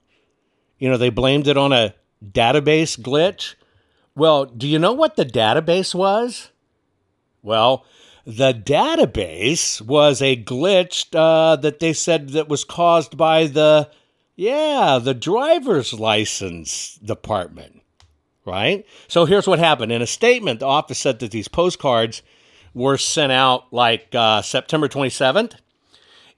You 0.78 0.90
know, 0.90 0.98
they 0.98 1.10
blamed 1.10 1.48
it 1.48 1.56
on 1.56 1.72
a 1.72 1.94
database 2.22 3.00
glitch. 3.00 3.54
Well, 4.16 4.46
do 4.46 4.66
you 4.66 4.78
know 4.78 4.94
what 4.94 5.16
the 5.16 5.26
database 5.26 5.94
was? 5.94 6.50
Well, 7.42 7.84
the 8.24 8.54
database 8.54 9.82
was 9.82 10.22
a 10.22 10.42
glitch 10.42 11.14
uh, 11.14 11.56
that 11.56 11.80
they 11.80 11.92
said 11.92 12.30
that 12.30 12.48
was 12.48 12.64
caused 12.64 13.18
by 13.18 13.46
the, 13.46 13.90
yeah, 14.34 14.98
the 15.00 15.12
driver's 15.12 15.92
license 15.92 16.96
department, 16.96 17.82
right? 18.46 18.86
So 19.06 19.26
here's 19.26 19.46
what 19.46 19.58
happened. 19.58 19.92
In 19.92 20.00
a 20.00 20.06
statement, 20.06 20.60
the 20.60 20.66
office 20.66 20.98
said 20.98 21.18
that 21.18 21.30
these 21.30 21.48
postcards 21.48 22.22
were 22.72 22.96
sent 22.96 23.32
out 23.32 23.70
like 23.70 24.14
uh, 24.14 24.40
September 24.40 24.88
27th, 24.88 25.56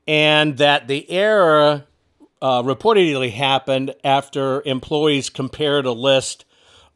and 0.09 0.57
that 0.59 0.89
the 0.89 1.09
error 1.09 1.85
uh, 2.43 2.63
reportedly 2.63 3.31
happened 3.31 3.95
after 4.03 4.63
employees 4.67 5.31
compared 5.31 5.87
a 5.87 5.93
list 5.93 6.45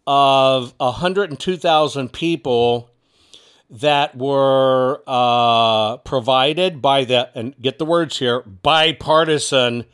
of 0.07 0.75
102,000 0.79 2.13
people 2.13 2.91
that 3.71 4.17
were 4.17 5.03
uh, 5.07 5.97
provided 5.99 6.83
by 6.83 7.05
the, 7.05 7.31
and 7.35 7.55
get 7.61 7.79
the 7.79 7.87
words 7.87 8.19
here, 8.19 8.43
bipartisan 8.43 9.85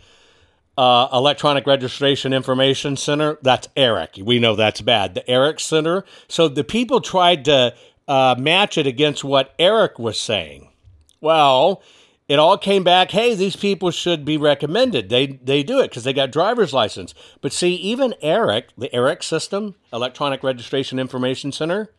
uh, 0.77 1.09
Electronic 1.13 1.67
Registration 1.67 2.33
Information 2.33 2.97
Center. 2.97 3.39
That's 3.43 3.69
ERIC. 3.77 4.19
We 4.25 4.39
know 4.39 4.57
that's 4.57 4.81
bad. 4.81 5.15
The 5.15 5.29
ERIC 5.31 5.61
Center. 5.61 6.05
So 6.29 6.49
the 6.49 6.65
people 6.65 7.01
tried 7.01 7.45
to 7.47 7.75
uh, 8.07 8.35
match 8.39 8.79
it 8.79 8.87
against 8.87 9.23
what 9.23 9.55
ERIC 9.59 9.99
was 9.99 10.21
saying. 10.21 10.71
Well, 11.21 11.83
it 12.29 12.39
all 12.39 12.59
came 12.59 12.85
back 12.85 13.11
hey 13.11 13.35
these 13.35 13.57
people 13.57 13.91
should 13.91 14.25
be 14.25 14.37
recommended. 14.37 15.09
They 15.09 15.27
they 15.27 15.63
do 15.63 15.81
it 15.81 15.89
because 15.91 16.05
they 16.05 16.13
got 16.13 16.31
driver's 16.31 16.73
license. 16.73 17.15
But 17.41 17.53
see 17.53 17.75
even 17.75 18.15
eric 18.21 18.69
the 18.77 18.95
eric 18.95 19.23
system 19.23 19.75
electronic 19.93 20.43
registration 20.43 20.99
information 20.99 21.51
center 21.51 21.91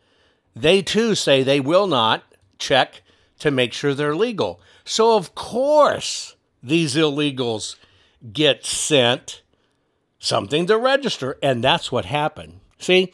they 0.54 0.82
too 0.82 1.14
say 1.14 1.42
they 1.42 1.60
will 1.60 1.86
not 1.86 2.24
check 2.58 3.02
to 3.40 3.50
make 3.50 3.72
sure 3.72 3.94
they're 3.94 4.16
legal. 4.16 4.60
So 4.84 5.16
of 5.16 5.34
course 5.34 6.36
these 6.62 6.94
illegals 6.94 7.76
get 8.32 8.64
sent 8.64 9.42
something 10.18 10.66
to 10.66 10.76
register 10.78 11.38
and 11.42 11.64
that's 11.64 11.90
what 11.90 12.04
happened. 12.04 12.60
See 12.78 13.12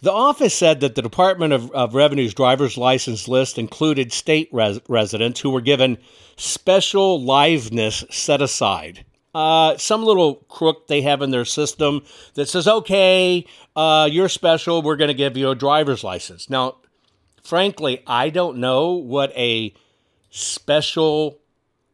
the 0.00 0.12
office 0.12 0.54
said 0.54 0.80
that 0.80 0.94
the 0.94 1.02
Department 1.02 1.52
of, 1.52 1.72
of 1.72 1.94
Revenue's 1.94 2.34
driver's 2.34 2.78
license 2.78 3.26
list 3.26 3.58
included 3.58 4.12
state 4.12 4.48
res- 4.52 4.80
residents 4.88 5.40
who 5.40 5.50
were 5.50 5.60
given 5.60 5.98
special 6.38 7.20
liveness 7.20 8.10
set 8.12 8.40
aside. 8.40 9.04
Uh, 9.34 9.76
some 9.76 10.02
little 10.02 10.36
crook 10.48 10.86
they 10.86 11.02
have 11.02 11.20
in 11.20 11.30
their 11.30 11.44
system 11.44 12.02
that 12.34 12.48
says, 12.48 12.66
okay, 12.66 13.44
uh, 13.76 14.08
you're 14.10 14.28
special, 14.28 14.80
we're 14.80 14.96
going 14.96 15.08
to 15.08 15.14
give 15.14 15.36
you 15.36 15.50
a 15.50 15.54
driver's 15.54 16.02
license. 16.02 16.48
Now, 16.48 16.76
frankly, 17.44 18.02
I 18.06 18.30
don't 18.30 18.58
know 18.58 18.92
what 18.92 19.30
a 19.36 19.74
special 20.30 21.38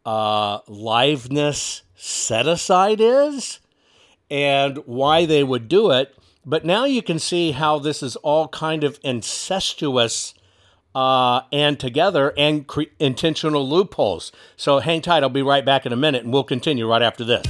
uh, 0.07 0.61
liveness 0.63 1.83
set 1.97 2.47
aside 2.47 3.01
is 3.01 3.61
and 4.31 4.79
why 4.87 5.27
they 5.27 5.43
would 5.43 5.69
do 5.69 5.91
it. 5.91 6.15
But 6.47 6.65
now 6.65 6.85
you 6.85 7.03
can 7.03 7.19
see 7.19 7.53
how 7.53 7.79
this 7.79 8.03
is 8.03 8.17
all 8.17 8.49
kind 8.49 8.85
of 8.85 9.01
incestuous 9.03 10.35
uh, 10.95 11.43
and 11.53 11.79
together 11.79 12.33
and 12.37 12.67
cre- 12.67 12.83
intentional 12.99 13.69
loopholes. 13.69 14.33
So 14.57 14.79
hang 14.79 15.03
tight. 15.03 15.23
I'll 15.23 15.29
be 15.29 15.43
right 15.43 15.65
back 15.65 15.87
in 15.87 15.93
a 15.93 15.97
minute 15.97 16.25
and 16.25 16.33
we'll 16.33 16.45
continue 16.45 16.89
right 16.89 17.03
after 17.03 17.25
this. 17.25 17.45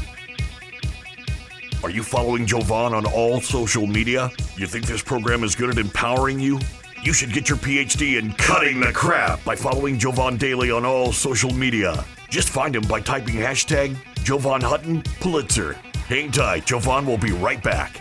Are 1.83 1.91
you 1.91 2.03
following 2.03 2.47
Jovan 2.47 2.95
on 2.95 3.05
all 3.05 3.43
social 3.43 3.87
media? 3.87 4.31
You 4.57 4.67
think 4.67 4.87
this 4.87 5.03
program 5.03 5.45
is 5.45 5.55
good 5.55 5.69
at 5.69 5.77
empowering 5.77 6.41
you? 6.41 6.59
You 7.03 7.13
should 7.13 7.35
get 7.35 7.51
your 7.51 7.59
PhD 7.59 8.19
in 8.19 8.33
cutting 8.33 8.81
the 8.81 8.91
crap 8.91 9.45
by 9.45 9.55
following 9.55 9.99
Jovan 9.99 10.39
Daily 10.39 10.71
on 10.71 10.87
all 10.87 11.13
social 11.13 11.53
media. 11.53 12.03
Just 12.31 12.49
find 12.49 12.75
him 12.75 12.85
by 12.89 13.01
typing 13.01 13.35
hashtag 13.35 13.99
Jovan 14.25 14.63
Hutton 14.63 15.03
Pulitzer. 15.21 15.75
Hang 16.09 16.31
tight, 16.31 16.65
Jovan 16.65 17.05
will 17.05 17.19
be 17.19 17.33
right 17.33 17.63
back. 17.63 18.01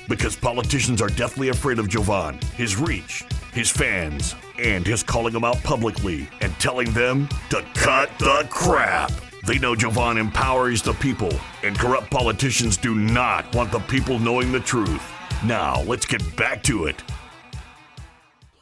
Because 0.11 0.35
politicians 0.35 1.01
are 1.01 1.07
deathly 1.07 1.47
afraid 1.47 1.79
of 1.79 1.87
Jovan, 1.87 2.37
his 2.57 2.75
reach, 2.75 3.23
his 3.53 3.69
fans, 3.69 4.35
and 4.59 4.85
his 4.85 5.03
calling 5.03 5.31
them 5.31 5.45
out 5.45 5.63
publicly 5.63 6.27
and 6.41 6.51
telling 6.59 6.91
them 6.91 7.29
to 7.49 7.63
cut 7.75 8.09
the 8.19 8.45
crap. 8.49 9.09
They 9.47 9.57
know 9.57 9.73
Jovan 9.73 10.17
empowers 10.17 10.81
the 10.81 10.91
people, 10.95 11.31
and 11.63 11.79
corrupt 11.79 12.11
politicians 12.11 12.75
do 12.75 12.93
not 12.93 13.55
want 13.55 13.71
the 13.71 13.79
people 13.79 14.19
knowing 14.19 14.51
the 14.51 14.59
truth. 14.59 15.01
Now, 15.45 15.81
let's 15.83 16.05
get 16.05 16.35
back 16.35 16.61
to 16.63 16.87
it. 16.87 17.01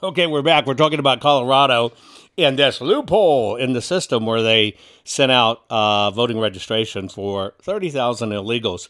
Okay, 0.04 0.28
we're 0.28 0.44
back. 0.44 0.68
We're 0.68 0.76
talking 0.76 1.00
about 1.00 1.20
Colorado 1.20 1.94
and 2.38 2.60
this 2.60 2.80
loophole 2.80 3.56
in 3.56 3.74
the 3.74 3.82
system 3.82 4.28
where 4.28 4.44
they 4.44 4.78
sent 5.04 5.32
out 5.32 5.64
uh, 5.72 6.12
voting 6.12 6.40
registration 6.40 7.10
for 7.10 7.56
30,000 7.64 8.30
illegals. 8.30 8.88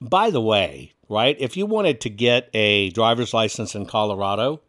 By 0.00 0.30
the 0.30 0.40
way, 0.40 0.94
right, 1.08 1.36
if 1.38 1.56
you 1.56 1.66
wanted 1.66 2.00
to 2.02 2.10
get 2.10 2.50
a 2.54 2.90
driver's 2.90 3.34
license 3.34 3.74
in 3.74 3.86
Colorado, 3.86 4.60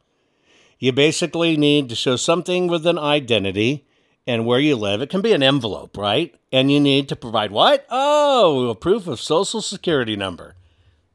you 0.80 0.91
basically 0.91 1.58
need 1.58 1.89
to 1.89 1.95
show 1.95 2.15
something 2.15 2.67
with 2.67 2.86
an 2.88 2.97
identity 2.97 3.86
and 4.25 4.45
where 4.45 4.60
you 4.60 4.75
live. 4.75 5.02
It 5.02 5.10
can 5.10 5.21
be 5.21 5.34
an 5.34 5.43
envelope, 5.43 5.97
right? 5.97 6.34
And 6.52 6.71
you 6.71 6.80
need 6.80 7.10
to 7.10 7.15
provide 7.15 7.52
what? 7.52 7.86
Oh, 7.89 8.69
a 8.69 8.75
proof 8.75 9.08
of 9.08 9.19
social 9.19 9.62
security 9.62 10.15
number. 10.15 10.56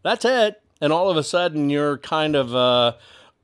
That's 0.03 0.25
it. 0.25 0.61
And 0.81 0.93
all 0.93 1.11
of 1.11 1.17
a 1.17 1.23
sudden, 1.23 1.71
you're 1.71 1.99
kind 1.99 2.37
of 2.37 2.55
uh, 2.55 2.95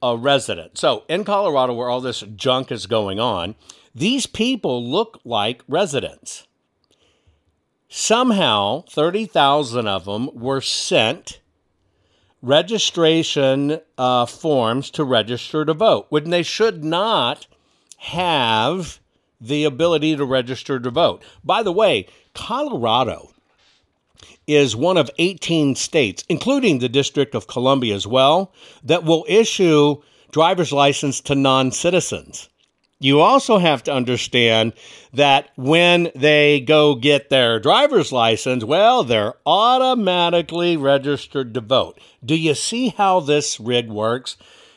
a 0.02 0.16
resident. 0.16 0.76
So 0.76 1.04
in 1.08 1.24
Colorado, 1.24 1.72
where 1.72 1.88
all 1.88 2.00
this 2.00 2.20
junk 2.36 2.70
is 2.70 2.86
going 2.86 3.18
on, 3.18 3.54
these 3.94 4.26
people 4.26 4.84
look 4.84 5.20
like 5.24 5.62
residents. 5.68 6.46
Somehow, 7.88 8.82
30,000 8.90 9.88
of 9.88 10.04
them 10.04 10.30
were 10.34 10.60
sent 10.60 11.40
registration 12.42 13.80
uh, 13.98 14.26
forms 14.26 14.90
to 14.90 15.04
register 15.04 15.64
to 15.64 15.74
vote 15.74 16.06
when 16.08 16.30
they 16.30 16.42
should 16.42 16.84
not 16.84 17.46
have 17.98 19.00
the 19.40 19.64
ability 19.64 20.16
to 20.16 20.24
register 20.24 20.78
to 20.78 20.90
vote. 20.90 21.22
By 21.44 21.62
the 21.62 21.72
way, 21.72 22.06
Colorado 22.34 23.32
is 24.46 24.76
one 24.76 24.96
of 24.96 25.10
18 25.18 25.76
states, 25.76 26.24
including 26.28 26.78
the 26.78 26.88
District 26.88 27.34
of 27.34 27.46
Columbia 27.46 27.94
as 27.94 28.06
well, 28.06 28.52
that 28.82 29.04
will 29.04 29.24
issue 29.28 29.96
driver's 30.30 30.72
license 30.72 31.20
to 31.22 31.34
non 31.34 31.72
citizens. 31.72 32.49
You 33.02 33.20
also 33.20 33.56
have 33.56 33.82
to 33.84 33.92
understand 33.94 34.74
that 35.14 35.48
when 35.56 36.10
they 36.14 36.60
go 36.60 36.94
get 36.94 37.30
their 37.30 37.58
driver's 37.58 38.12
license, 38.12 38.62
well, 38.62 39.04
they're 39.04 39.34
automatically 39.46 40.76
registered 40.76 41.54
to 41.54 41.62
vote. 41.62 41.98
Do 42.22 42.36
you 42.36 42.54
see 42.54 42.90
how 42.90 43.20
this 43.20 43.58
rig 43.58 43.88
works? 43.88 44.36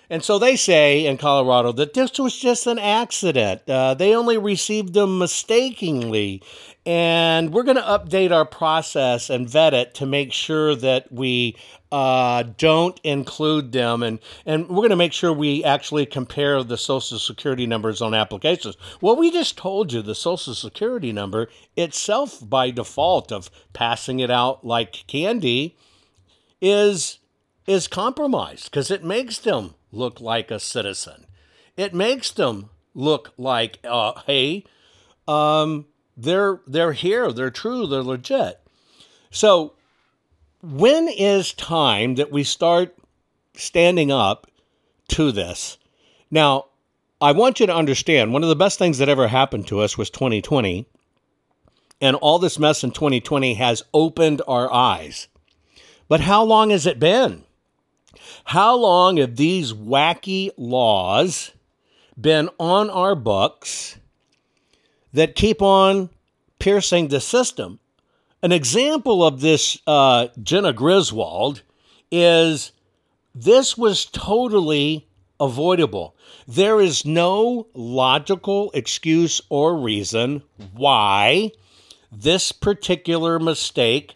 And 0.09 0.23
so 0.23 0.39
they 0.39 0.55
say 0.55 1.05
in 1.05 1.17
Colorado 1.17 1.73
that 1.73 1.93
this 1.93 2.17
was 2.17 2.37
just 2.37 2.65
an 2.65 2.79
accident. 2.79 3.67
Uh, 3.67 3.93
they 3.93 4.15
only 4.15 4.37
received 4.37 4.93
them 4.93 5.17
mistakenly. 5.19 6.41
And 6.85 7.53
we're 7.53 7.63
going 7.63 7.77
to 7.77 7.83
update 7.83 8.31
our 8.31 8.45
process 8.45 9.29
and 9.29 9.49
vet 9.49 9.73
it 9.73 9.95
to 9.95 10.05
make 10.05 10.31
sure 10.31 10.75
that 10.75 11.11
we 11.11 11.57
uh, 11.93 12.41
don't 12.57 12.99
include 13.03 13.71
them. 13.71 14.01
And, 14.01 14.17
and 14.47 14.67
we're 14.67 14.77
going 14.77 14.89
to 14.89 14.95
make 14.95 15.13
sure 15.13 15.31
we 15.31 15.63
actually 15.63 16.07
compare 16.07 16.63
the 16.63 16.75
Social 16.75 17.19
Security 17.19 17.67
numbers 17.67 18.01
on 18.01 18.15
applications. 18.15 18.75
Well, 18.99 19.15
we 19.15 19.29
just 19.29 19.59
told 19.59 19.93
you 19.93 20.01
the 20.01 20.15
Social 20.15 20.55
Security 20.55 21.11
number 21.11 21.49
itself, 21.77 22.39
by 22.41 22.71
default 22.71 23.31
of 23.31 23.51
passing 23.73 24.19
it 24.19 24.31
out 24.31 24.65
like 24.65 25.05
candy, 25.05 25.77
is, 26.59 27.19
is 27.67 27.87
compromised 27.87 28.71
because 28.71 28.89
it 28.89 29.03
makes 29.03 29.37
them 29.37 29.75
look 29.91 30.19
like 30.19 30.49
a 30.49 30.59
citizen. 30.59 31.27
It 31.77 31.93
makes 31.93 32.31
them 32.31 32.71
look 32.95 33.33
like, 33.37 33.77
uh, 33.83 34.13
hey, 34.25 34.63
um, 35.27 35.85
they're 36.17 36.59
they're 36.65 36.93
here, 36.93 37.31
they're 37.31 37.51
true, 37.51 37.85
they're 37.85 38.03
legit. 38.03 38.59
So 39.29 39.73
when 40.63 41.07
is 41.09 41.53
time 41.53 42.15
that 42.15 42.31
we 42.31 42.43
start 42.43 42.97
standing 43.53 44.11
up 44.11 44.47
to 45.09 45.31
this? 45.31 45.77
Now, 46.31 46.67
I 47.21 47.33
want 47.33 47.59
you 47.59 47.67
to 47.67 47.75
understand 47.75 48.33
one 48.33 48.43
of 48.43 48.49
the 48.49 48.55
best 48.55 48.79
things 48.79 48.97
that 48.97 49.09
ever 49.09 49.27
happened 49.27 49.67
to 49.67 49.81
us 49.81 49.97
was 49.97 50.09
2020. 50.09 50.87
And 52.01 52.15
all 52.15 52.39
this 52.39 52.57
mess 52.57 52.83
in 52.83 52.91
2020 52.91 53.53
has 53.55 53.83
opened 53.93 54.41
our 54.47 54.71
eyes. 54.71 55.27
But 56.07 56.21
how 56.21 56.43
long 56.43 56.69
has 56.69 56.85
it 56.85 56.99
been? 56.99 57.43
How 58.45 58.75
long 58.75 59.17
have 59.17 59.35
these 59.35 59.73
wacky 59.73 60.49
laws 60.57 61.51
been 62.19 62.49
on 62.57 62.89
our 62.89 63.15
books 63.15 63.97
that 65.13 65.35
keep 65.35 65.61
on 65.61 66.09
piercing 66.59 67.09
the 67.09 67.21
system. 67.21 67.79
An 68.43 68.51
example 68.51 69.23
of 69.23 69.39
this, 69.39 69.77
uh, 69.87 70.27
Jena 70.43 70.73
Griswold, 70.73 71.61
is 72.11 72.73
this 73.33 73.77
was 73.77 74.03
totally 74.03 75.07
avoidable. 75.39 76.13
There 76.45 76.81
is 76.81 77.05
no 77.05 77.67
logical 77.73 78.69
excuse 78.73 79.39
or 79.47 79.77
reason 79.77 80.43
why 80.73 81.51
this 82.11 82.51
particular 82.51 83.39
mistake 83.39 84.15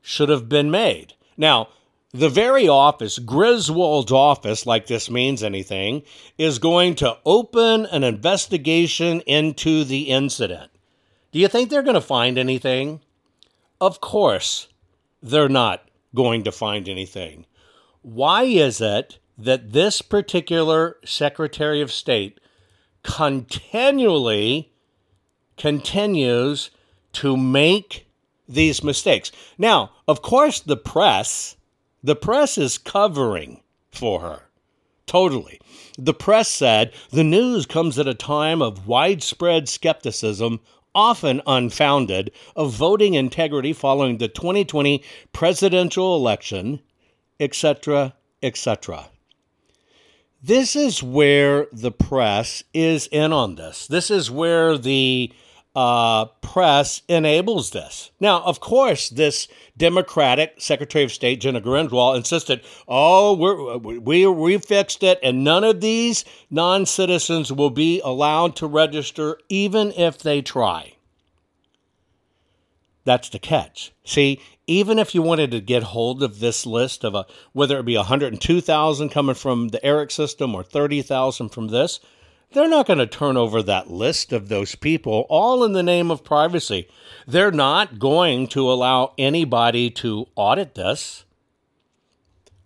should 0.00 0.28
have 0.28 0.48
been 0.48 0.70
made. 0.70 1.14
Now, 1.36 1.70
the 2.12 2.28
very 2.28 2.68
office, 2.68 3.18
Griswold's 3.18 4.12
office, 4.12 4.66
like 4.66 4.86
this 4.86 5.10
means 5.10 5.42
anything, 5.42 6.04
is 6.38 6.60
going 6.60 6.94
to 6.94 7.18
open 7.26 7.86
an 7.86 8.04
investigation 8.04 9.20
into 9.22 9.82
the 9.82 10.02
incident. 10.02 10.70
Do 11.32 11.40
you 11.40 11.48
think 11.48 11.70
they're 11.70 11.82
going 11.82 11.94
to 11.94 12.00
find 12.00 12.38
anything? 12.38 13.00
Of 13.80 14.00
course, 14.00 14.68
they're 15.22 15.48
not 15.48 15.88
going 16.14 16.44
to 16.44 16.52
find 16.52 16.88
anything. 16.88 17.46
Why 18.02 18.44
is 18.44 18.80
it 18.80 19.18
that 19.36 19.72
this 19.72 20.02
particular 20.02 20.96
Secretary 21.04 21.80
of 21.80 21.92
State 21.92 22.40
continually 23.02 24.72
continues 25.56 26.70
to 27.12 27.36
make 27.36 28.08
these 28.48 28.82
mistakes? 28.82 29.30
Now, 29.58 29.92
of 30.06 30.22
course, 30.22 30.60
the 30.60 30.76
press 30.76 31.56
The 32.02 32.16
press 32.16 32.56
is 32.56 32.78
covering 32.78 33.62
for 33.90 34.20
her. 34.20 34.42
Totally. 35.06 35.60
The 35.98 36.14
press 36.14 36.48
said 36.48 36.92
the 37.10 37.24
news 37.24 37.66
comes 37.66 37.98
at 37.98 38.06
a 38.06 38.14
time 38.14 38.62
of 38.62 38.86
widespread 38.86 39.68
skepticism, 39.68 40.60
often 40.98 41.40
unfounded, 41.46 42.32
of 42.56 42.72
voting 42.72 43.14
integrity 43.14 43.72
following 43.72 44.18
the 44.18 44.26
2020 44.26 45.00
presidential 45.32 46.16
election, 46.16 46.80
etc., 47.38 48.14
etc. 48.42 49.06
This 50.42 50.74
is 50.74 51.00
where 51.00 51.68
the 51.72 51.92
press 51.92 52.64
is 52.74 53.06
in 53.12 53.32
on 53.32 53.54
this. 53.54 53.86
This 53.86 54.10
is 54.10 54.28
where 54.28 54.76
the 54.76 55.32
uh, 55.74 56.26
press 56.42 57.02
enables 57.08 57.70
this. 57.70 58.10
Now, 58.20 58.42
of 58.42 58.60
course, 58.60 59.08
this 59.08 59.48
Democratic 59.76 60.54
Secretary 60.58 61.04
of 61.04 61.12
State, 61.12 61.40
Jena 61.40 61.60
Griswold, 61.60 62.16
insisted, 62.16 62.62
oh, 62.88 63.34
we're, 63.34 63.76
we, 63.76 64.26
we 64.26 64.58
fixed 64.58 65.02
it, 65.02 65.20
and 65.22 65.44
none 65.44 65.64
of 65.64 65.80
these 65.80 66.24
non 66.50 66.86
citizens 66.86 67.52
will 67.52 67.70
be 67.70 68.00
allowed 68.04 68.56
to 68.56 68.66
register 68.66 69.38
even 69.48 69.92
if 69.92 70.18
they 70.18 70.42
try. 70.42 70.94
That's 73.04 73.28
the 73.28 73.38
catch. 73.38 73.92
See, 74.04 74.40
even 74.66 74.98
if 74.98 75.14
you 75.14 75.22
wanted 75.22 75.50
to 75.52 75.60
get 75.60 75.82
hold 75.82 76.22
of 76.22 76.40
this 76.40 76.66
list 76.66 77.04
of 77.04 77.14
a, 77.14 77.24
whether 77.52 77.78
it 77.78 77.86
be 77.86 77.96
102,000 77.96 79.08
coming 79.08 79.34
from 79.34 79.68
the 79.68 79.84
ERIC 79.86 80.10
system 80.10 80.54
or 80.54 80.62
30,000 80.62 81.48
from 81.48 81.68
this, 81.68 82.00
they're 82.52 82.68
not 82.68 82.86
going 82.86 82.98
to 82.98 83.06
turn 83.06 83.36
over 83.36 83.62
that 83.62 83.90
list 83.90 84.32
of 84.32 84.48
those 84.48 84.74
people, 84.74 85.26
all 85.28 85.64
in 85.64 85.72
the 85.72 85.82
name 85.82 86.10
of 86.10 86.24
privacy. 86.24 86.88
They're 87.26 87.52
not 87.52 87.98
going 87.98 88.46
to 88.48 88.70
allow 88.70 89.12
anybody 89.18 89.90
to 89.90 90.26
audit 90.34 90.74
this. 90.74 91.24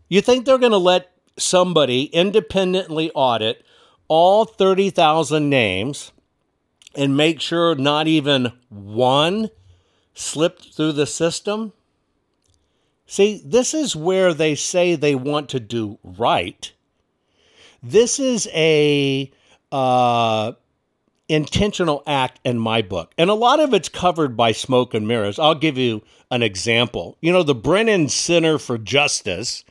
You 0.08 0.20
think 0.20 0.44
they're 0.44 0.58
going 0.58 0.72
to 0.72 0.78
let 0.78 1.10
somebody 1.38 2.04
independently 2.04 3.10
audit 3.12 3.64
all 4.08 4.44
30,000 4.44 5.48
names 5.48 6.12
and 6.94 7.16
make 7.16 7.40
sure 7.40 7.74
not 7.74 8.06
even 8.06 8.52
one 8.68 9.50
slipped 10.14 10.74
through 10.74 10.92
the 10.92 11.06
system? 11.06 11.72
See, 13.06 13.42
this 13.44 13.74
is 13.74 13.96
where 13.96 14.32
they 14.32 14.54
say 14.54 14.94
they 14.94 15.14
want 15.14 15.48
to 15.50 15.60
do 15.60 15.98
right. 16.02 16.72
This 17.82 18.18
is 18.18 18.48
a 18.52 19.32
uh, 19.72 20.52
intentional 21.28 22.02
act 22.06 22.38
in 22.44 22.58
my 22.58 22.82
book. 22.82 23.12
And 23.16 23.30
a 23.30 23.34
lot 23.34 23.58
of 23.58 23.72
it's 23.72 23.88
covered 23.88 24.36
by 24.36 24.52
smoke 24.52 24.94
and 24.94 25.08
mirrors. 25.08 25.38
I'll 25.38 25.54
give 25.54 25.78
you 25.78 26.02
an 26.30 26.42
example. 26.42 27.16
You 27.20 27.32
know, 27.32 27.42
the 27.42 27.54
Brennan 27.54 28.08
Center 28.08 28.58
for 28.58 28.78
Justice, 28.78 29.64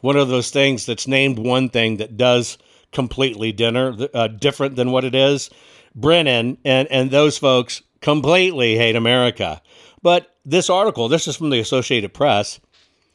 one 0.00 0.16
of 0.16 0.28
those 0.28 0.50
things 0.50 0.86
that's 0.86 1.08
named 1.08 1.38
one 1.38 1.68
thing 1.68 1.96
that 1.96 2.16
does 2.16 2.56
completely 2.92 3.52
dinner, 3.52 3.96
uh, 4.14 4.28
different 4.28 4.76
than 4.76 4.92
what 4.92 5.04
it 5.04 5.14
is. 5.14 5.50
Brennan 5.94 6.58
and, 6.64 6.88
and 6.88 7.10
those 7.10 7.36
folks 7.36 7.82
completely 8.00 8.76
hate 8.76 8.96
America. 8.96 9.60
But 10.02 10.32
this 10.44 10.70
article, 10.70 11.08
this 11.08 11.26
is 11.26 11.36
from 11.36 11.50
the 11.50 11.58
Associated 11.58 12.14
Press, 12.14 12.60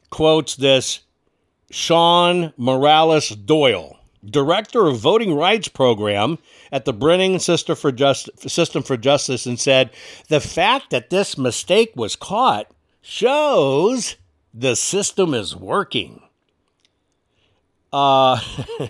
quotes 0.10 0.58
this 0.58 1.00
Sean 1.72 2.54
Morales 2.58 3.30
Doyle 3.30 3.98
director 4.26 4.88
of 4.88 4.98
voting 4.98 5.36
rights 5.36 5.68
program 5.68 6.40
at 6.72 6.86
the 6.86 6.94
Brennan 6.94 7.40
System 7.40 7.76
for, 7.76 7.92
Just- 7.92 8.30
System 8.50 8.84
for 8.84 8.98
Justice 8.98 9.46
and 9.46 9.60
said, 9.60 9.92
The 10.30 10.40
fact 10.40 10.90
that 10.92 11.10
this 11.10 11.38
mistake 11.38 11.92
was 11.96 12.16
caught 12.16 12.72
shows 13.02 14.16
the 14.54 14.76
system 14.76 15.34
is 15.34 15.56
working. 15.56 16.22
Uh, 17.92 18.40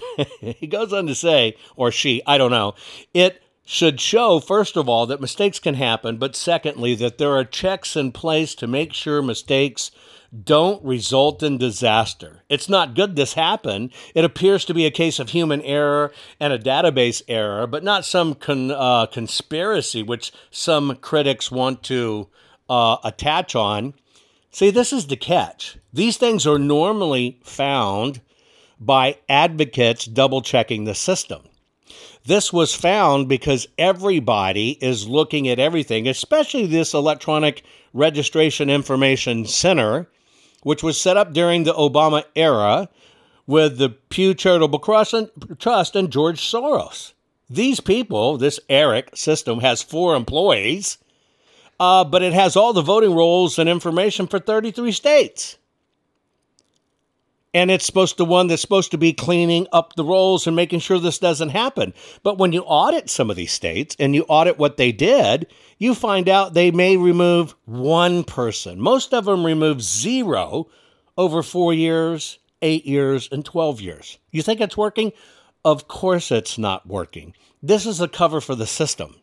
he 0.39 0.67
goes 0.67 0.93
on 0.93 1.07
to 1.07 1.15
say, 1.15 1.57
or 1.75 1.91
she, 1.91 2.21
I 2.25 2.37
don't 2.37 2.51
know, 2.51 2.75
it 3.13 3.41
should 3.65 3.99
show, 3.99 4.39
first 4.39 4.77
of 4.77 4.87
all, 4.87 5.05
that 5.07 5.21
mistakes 5.21 5.59
can 5.59 5.75
happen, 5.75 6.17
but 6.17 6.35
secondly, 6.35 6.95
that 6.95 7.17
there 7.17 7.31
are 7.31 7.45
checks 7.45 7.95
in 7.95 8.11
place 8.11 8.55
to 8.55 8.67
make 8.67 8.93
sure 8.93 9.21
mistakes 9.21 9.91
don't 10.33 10.83
result 10.83 11.43
in 11.43 11.57
disaster. 11.57 12.43
It's 12.49 12.67
not 12.67 12.95
good 12.95 13.15
this 13.15 13.33
happened. 13.33 13.91
It 14.15 14.25
appears 14.25 14.65
to 14.65 14.73
be 14.73 14.85
a 14.85 14.91
case 14.91 15.19
of 15.19 15.29
human 15.29 15.61
error 15.61 16.11
and 16.39 16.51
a 16.51 16.57
database 16.57 17.21
error, 17.27 17.67
but 17.67 17.83
not 17.83 18.05
some 18.05 18.33
con, 18.33 18.71
uh, 18.71 19.05
conspiracy 19.05 20.01
which 20.01 20.31
some 20.49 20.95
critics 20.97 21.51
want 21.51 21.83
to 21.83 22.29
uh, 22.67 22.97
attach 23.03 23.55
on. 23.55 23.93
See, 24.49 24.71
this 24.71 24.91
is 24.91 25.07
the 25.07 25.17
catch. 25.17 25.77
These 25.91 26.17
things 26.17 26.47
are 26.47 26.59
normally 26.59 27.39
found 27.43 28.21
by 28.79 29.17
advocates 29.29 30.05
double 30.05 30.41
checking 30.41 30.85
the 30.85 30.95
system. 30.95 31.43
This 32.25 32.53
was 32.53 32.73
found 32.73 33.27
because 33.27 33.67
everybody 33.77 34.71
is 34.81 35.07
looking 35.07 35.47
at 35.47 35.59
everything, 35.59 36.07
especially 36.07 36.65
this 36.65 36.93
electronic 36.93 37.63
registration 37.93 38.69
information 38.69 39.45
center 39.45 40.07
which 40.63 40.83
was 40.83 40.99
set 40.99 41.17
up 41.17 41.33
during 41.33 41.63
the 41.63 41.73
Obama 41.73 42.23
era 42.35 42.89
with 43.45 43.77
the 43.77 43.89
Pew 43.89 44.33
Charitable 44.33 44.79
Trust 44.79 45.95
and 45.95 46.11
George 46.11 46.41
Soros. 46.41 47.13
These 47.49 47.79
people, 47.79 48.37
this 48.37 48.59
ERIC 48.69 49.15
system 49.15 49.59
has 49.59 49.83
four 49.83 50.15
employees, 50.15 50.97
uh, 51.79 52.03
but 52.03 52.23
it 52.23 52.33
has 52.33 52.55
all 52.55 52.73
the 52.73 52.81
voting 52.81 53.13
rolls 53.13 53.59
and 53.59 53.69
information 53.69 54.27
for 54.27 54.39
33 54.39 54.91
states 54.91 55.57
and 57.53 57.69
it's 57.69 57.85
supposed 57.85 58.17
to 58.17 58.25
one 58.25 58.47
that's 58.47 58.61
supposed 58.61 58.91
to 58.91 58.97
be 58.97 59.13
cleaning 59.13 59.67
up 59.71 59.93
the 59.95 60.03
rolls 60.03 60.47
and 60.47 60.55
making 60.55 60.79
sure 60.79 60.99
this 60.99 61.19
doesn't 61.19 61.49
happen. 61.49 61.93
But 62.23 62.37
when 62.37 62.51
you 62.51 62.61
audit 62.61 63.09
some 63.09 63.29
of 63.29 63.35
these 63.35 63.51
states 63.51 63.95
and 63.99 64.15
you 64.15 64.23
audit 64.27 64.57
what 64.57 64.77
they 64.77 64.91
did, 64.91 65.47
you 65.77 65.93
find 65.93 66.27
out 66.27 66.53
they 66.53 66.71
may 66.71 66.97
remove 66.97 67.55
one 67.65 68.23
person. 68.23 68.79
Most 68.79 69.13
of 69.13 69.25
them 69.25 69.45
remove 69.45 69.81
zero 69.81 70.67
over 71.17 71.43
4 71.43 71.73
years, 71.73 72.39
8 72.61 72.85
years 72.85 73.29
and 73.31 73.45
12 73.45 73.81
years. 73.81 74.17
You 74.31 74.41
think 74.41 74.59
it's 74.59 74.77
working? 74.77 75.11
Of 75.63 75.87
course 75.87 76.31
it's 76.31 76.57
not 76.57 76.87
working. 76.87 77.33
This 77.61 77.85
is 77.85 78.01
a 78.01 78.07
cover 78.07 78.41
for 78.41 78.55
the 78.55 78.67
system. 78.67 79.15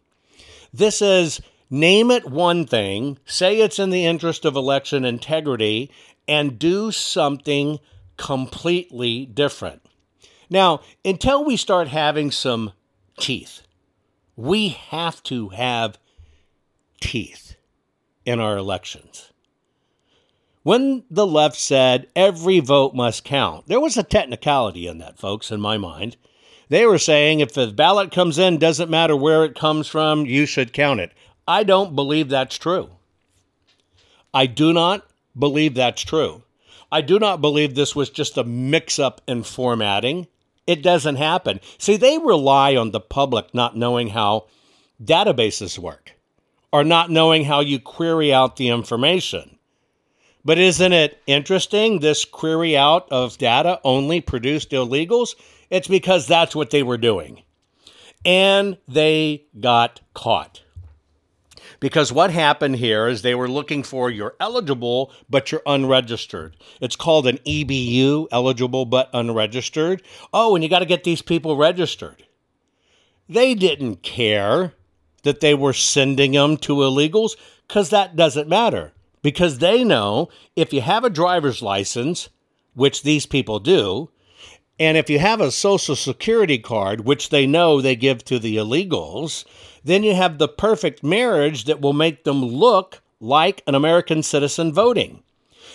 This 0.73 1.03
is 1.03 1.41
name 1.69 2.11
it 2.11 2.31
one 2.31 2.67
thing, 2.67 3.19
say 3.25 3.61
it's 3.61 3.79
in 3.79 3.91
the 3.91 4.07
interest 4.07 4.45
of 4.45 4.57
election 4.57 5.05
integrity 5.05 5.91
and 6.29 6.59
do 6.59 6.93
something 6.93 7.79
completely 8.21 9.25
different. 9.25 9.81
Now, 10.51 10.83
until 11.05 11.43
we 11.43 11.57
start 11.57 11.89
having 11.89 12.31
some 12.31 12.73
teeth, 13.19 13.63
we 14.37 14.69
have 14.69 15.23
to 15.25 15.49
have 15.49 15.99
teeth 17.01 17.57
in 18.27 18.39
our 18.39 18.59
elections. 18.59 19.33
When 20.63 21.05
the 21.11 21.27
left 21.27 21.57
said 21.57 22.09
every 22.15 22.61
vote 22.61 22.95
must 22.95 23.25
count, 23.25 23.69
there 23.69 23.81
was 23.81 23.97
a 23.97 24.03
technicality 24.03 24.87
in 24.87 24.99
that, 24.99 25.19
folks, 25.19 25.51
in 25.51 25.63
my 25.63 25.79
mind. 25.79 26.19
They 26.69 26.85
were 26.85 26.99
saying 26.99 27.41
if 27.41 27.55
the 27.55 27.69
ballot 27.69 28.13
comes 28.13 28.39
in, 28.39 28.59
doesn't 28.59 28.91
matter 28.91 29.17
where 29.17 29.47
it 29.47 29.59
comes 29.59 29.89
from, 29.89 30.27
you 30.27 30.45
should 30.45 30.75
count 30.75 31.01
it. 31.01 31.13
I 31.49 31.65
don't 31.65 31.97
believe 31.97 32.29
that's 32.29 32.59
true. 32.59 32.91
I 34.35 34.45
do 34.45 34.75
not 34.75 35.07
believe 35.37 35.75
that's 35.75 36.03
true. 36.03 36.43
I 36.93 37.01
do 37.01 37.19
not 37.19 37.41
believe 37.41 37.75
this 37.75 37.95
was 37.95 38.11
just 38.11 38.37
a 38.37 38.45
mix 38.45 38.99
up 38.99 39.21
in 39.27 39.43
formatting. 39.43 40.27
It 40.67 40.83
doesn't 40.83 41.17
happen. 41.17 41.61
See, 41.79 41.97
they 41.97 42.19
rely 42.19 42.77
on 42.77 42.91
the 42.91 43.01
public 43.01 43.55
not 43.55 43.77
knowing 43.77 44.09
how 44.09 44.47
databases 45.03 45.79
work 45.79 46.13
or 46.73 46.85
not 46.85 47.11
knowing 47.11 47.45
how 47.45 47.61
you 47.61 47.81
query 47.81 48.33
out 48.33 48.57
the 48.57 48.69
information. 48.69 49.59
But 50.45 50.59
isn't 50.59 50.93
it 50.93 51.21
interesting? 51.27 52.01
This 52.01 52.25
query 52.25 52.77
out 52.77 53.07
of 53.11 53.39
data 53.39 53.81
only 53.85 54.21
produced 54.21 54.71
illegals? 54.71 55.35
It's 55.69 55.89
because 55.89 56.27
that's 56.27 56.57
what 56.57 56.71
they 56.71 56.83
were 56.83 56.99
doing. 56.99 57.43
And 58.25 58.79
they 58.89 59.45
got 59.59 60.01
caught. 60.15 60.63
Because 61.81 62.13
what 62.13 62.31
happened 62.31 62.77
here 62.77 63.09
is 63.09 63.23
they 63.23 63.35
were 63.35 63.49
looking 63.49 63.83
for 63.83 64.11
you're 64.11 64.37
eligible, 64.39 65.13
but 65.31 65.51
you're 65.51 65.63
unregistered. 65.67 66.55
It's 66.81 66.97
called 66.97 67.27
an 67.27 67.39
EBU, 67.39 68.29
eligible 68.31 68.85
but 68.85 69.09
unregistered. 69.15 70.03
Oh, 70.33 70.55
and 70.55 70.63
you 70.63 70.69
got 70.69 70.81
to 70.81 70.87
get 70.87 71.05
these 71.05 71.23
people 71.23 71.57
registered. 71.57 72.27
They 73.29 73.55
didn't 73.55 74.03
care 74.03 74.75
that 75.23 75.41
they 75.41 75.55
were 75.55 75.73
sending 75.73 76.33
them 76.33 76.59
to 76.59 76.75
illegals 76.77 77.37
because 77.67 77.91
that 77.91 78.15
doesn't 78.15 78.49
matter. 78.49 78.93
Because 79.23 79.59
they 79.59 79.85
know 79.85 80.29
if 80.57 80.73
you 80.73 80.81
have 80.81 81.05
a 81.05 81.11
driver's 81.11 81.63
license, 81.63 82.29
which 82.75 83.03
these 83.03 83.27
people 83.27 83.59
do, 83.59 84.11
and 84.79 84.97
if 84.97 85.11
you 85.11 85.19
have 85.19 85.41
a 85.41 85.51
social 85.51 85.95
security 85.95 86.59
card, 86.59 87.05
which 87.05 87.29
they 87.29 87.47
know 87.47 87.81
they 87.81 87.97
give 87.97 88.25
to 88.25 88.39
the 88.39 88.57
illegals, 88.57 89.45
then 89.85 90.03
you 90.03 90.15
have 90.15 90.39
the 90.39 90.49
perfect 90.49 91.03
marriage 91.03 91.65
that 91.65 91.81
will 91.81 91.93
make 91.93 92.25
them 92.25 92.45
look 92.45 93.01
like 93.21 93.63
an 93.67 93.75
American 93.75 94.23
citizen 94.23 94.73
voting. 94.73 95.23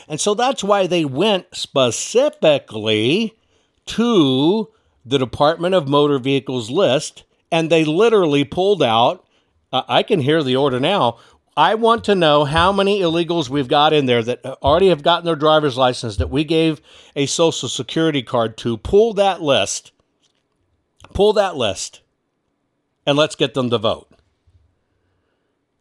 And 0.07 0.19
so 0.19 0.33
that's 0.33 0.63
why 0.63 0.87
they 0.87 1.05
went 1.05 1.47
specifically 1.53 3.33
to 3.87 4.69
the 5.05 5.19
Department 5.19 5.75
of 5.75 5.87
Motor 5.87 6.19
Vehicles 6.19 6.69
list 6.69 7.23
and 7.51 7.69
they 7.69 7.85
literally 7.85 8.43
pulled 8.43 8.83
out. 8.83 9.25
Uh, 9.71 9.83
I 9.87 10.03
can 10.03 10.19
hear 10.19 10.43
the 10.43 10.55
order 10.55 10.79
now. 10.79 11.19
I 11.57 11.75
want 11.75 12.03
to 12.05 12.15
know 12.15 12.43
how 12.43 12.73
many 12.73 12.99
illegals 12.99 13.47
we've 13.47 13.69
got 13.69 13.93
in 13.93 14.07
there 14.07 14.21
that 14.23 14.45
already 14.61 14.89
have 14.89 15.03
gotten 15.03 15.25
their 15.25 15.37
driver's 15.37 15.77
license 15.77 16.17
that 16.17 16.29
we 16.29 16.43
gave 16.43 16.81
a 17.15 17.27
social 17.27 17.69
security 17.69 18.23
card 18.23 18.57
to. 18.57 18.77
Pull 18.77 19.13
that 19.13 19.41
list. 19.41 19.91
Pull 21.13 21.33
that 21.33 21.55
list. 21.55 22.01
And 23.05 23.17
let's 23.17 23.35
get 23.35 23.53
them 23.53 23.69
to 23.69 23.77
vote. 23.77 24.09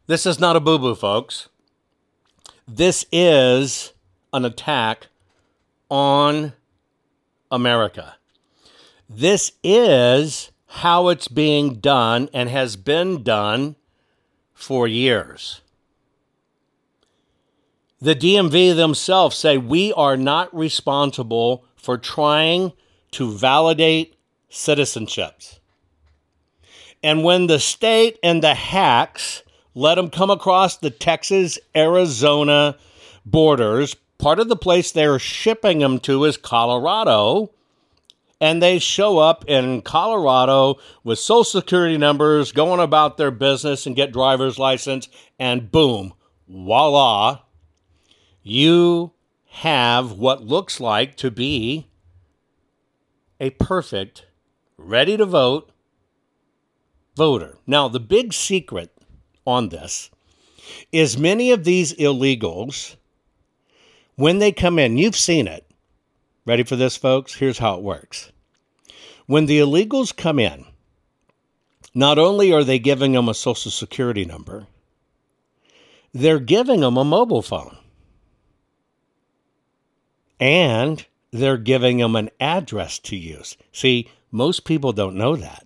This 0.07 0.27
is 0.27 0.39
not 0.39 0.57
a 0.57 0.61
boo 0.61 0.79
boo, 0.79 0.95
folks. 0.95 1.49
This 2.69 3.07
is 3.11 3.93
an 4.33 4.45
attack 4.45 5.09
on 5.89 6.53
America. 7.51 8.17
This 9.09 9.53
is 9.63 10.51
how 10.67 11.09
it's 11.09 11.29
being 11.29 11.77
done 11.77 12.29
and 12.33 12.49
has 12.49 12.77
been 12.77 13.23
done 13.23 13.77
for 14.53 14.89
years. 14.89 15.61
The 18.01 18.15
DMV 18.15 18.77
themselves 18.77 19.37
say 19.37 19.57
we 19.57 19.93
are 19.93 20.17
not 20.17 20.55
responsible 20.55 21.65
for 21.77 21.97
trying 21.97 22.73
to 23.13 23.31
validate 23.31 24.17
citizenships. 24.51 25.61
And 27.05 27.23
when 27.23 27.49
the 27.49 27.61
state 27.61 28.19
and 28.23 28.43
the 28.43 28.55
hacks 28.55 29.43
let 29.75 29.97
them 29.97 30.09
come 30.09 30.31
across 30.31 30.79
the 30.79 30.89
Texas 30.89 31.59
Arizona 31.77 32.79
borders, 33.27 33.95
part 34.17 34.41
of 34.41 34.49
the 34.49 34.57
place 34.57 34.91
they're 34.91 35.19
shipping 35.19 35.81
them 35.81 35.99
to 36.01 36.25
is 36.25 36.39
Colorado. 36.39 37.51
And 38.41 38.63
they 38.63 38.79
show 38.79 39.19
up 39.19 39.45
in 39.47 39.83
Colorado 39.83 40.77
with 41.05 41.19
social 41.19 41.45
security 41.45 41.99
numbers, 41.99 42.53
going 42.53 42.81
about 42.81 43.19
their 43.19 43.31
business 43.31 43.85
and 43.85 43.95
get 43.95 44.11
driver's 44.11 44.59
license, 44.59 45.11
and 45.39 45.71
boom, 45.71 46.15
voila, 46.49 47.41
you 48.43 49.13
have 49.49 50.13
what 50.13 50.43
looks 50.43 50.81
like 50.81 51.17
to 51.17 51.31
be 51.31 51.87
a 53.39 53.51
perfect, 53.51 54.25
ready 54.79 55.19
to 55.19 55.27
vote 55.27 55.71
voter. 57.17 57.59
Now, 57.67 57.89
the 57.89 58.01
big 58.01 58.33
secret 58.33 58.93
on 59.47 59.69
this 59.69 60.11
is 60.93 61.19
many 61.19 61.51
of 61.51 61.65
these 61.65 61.93
illegals, 61.95 62.97
when 64.17 64.39
they 64.39 64.53
come 64.53 64.79
in, 64.79 64.99
you've 64.99 65.17
seen 65.17 65.47
it, 65.47 65.67
Ready 66.47 66.63
for 66.63 66.77
this, 66.77 66.97
folks? 66.97 67.35
Here's 67.35 67.59
how 67.59 67.77
it 67.77 67.83
works. 67.83 68.31
When 69.27 69.47
the 69.47 69.59
illegals 69.61 70.15
come 70.15 70.39
in, 70.39 70.67
not 71.95 72.19
only 72.19 72.53
are 72.53 72.65
they 72.65 72.79
giving 72.79 73.13
them 73.13 73.29
a 73.31 73.35
social 73.35 73.71
security 73.71 74.27
number, 74.27 74.67
they're 76.13 76.39
giving 76.39 76.81
them 76.81 76.99
a 76.99 77.05
mobile 77.05 77.41
phone. 77.41 77.79
And 80.39 81.07
they're 81.31 81.57
giving 81.57 81.99
them 81.99 82.15
an 82.15 82.29
address 82.39 82.99
to 83.01 83.17
use. 83.17 83.57
See, 83.73 84.11
most 84.31 84.65
people 84.67 84.93
don't 84.93 85.17
know 85.17 85.37
that. 85.37 85.64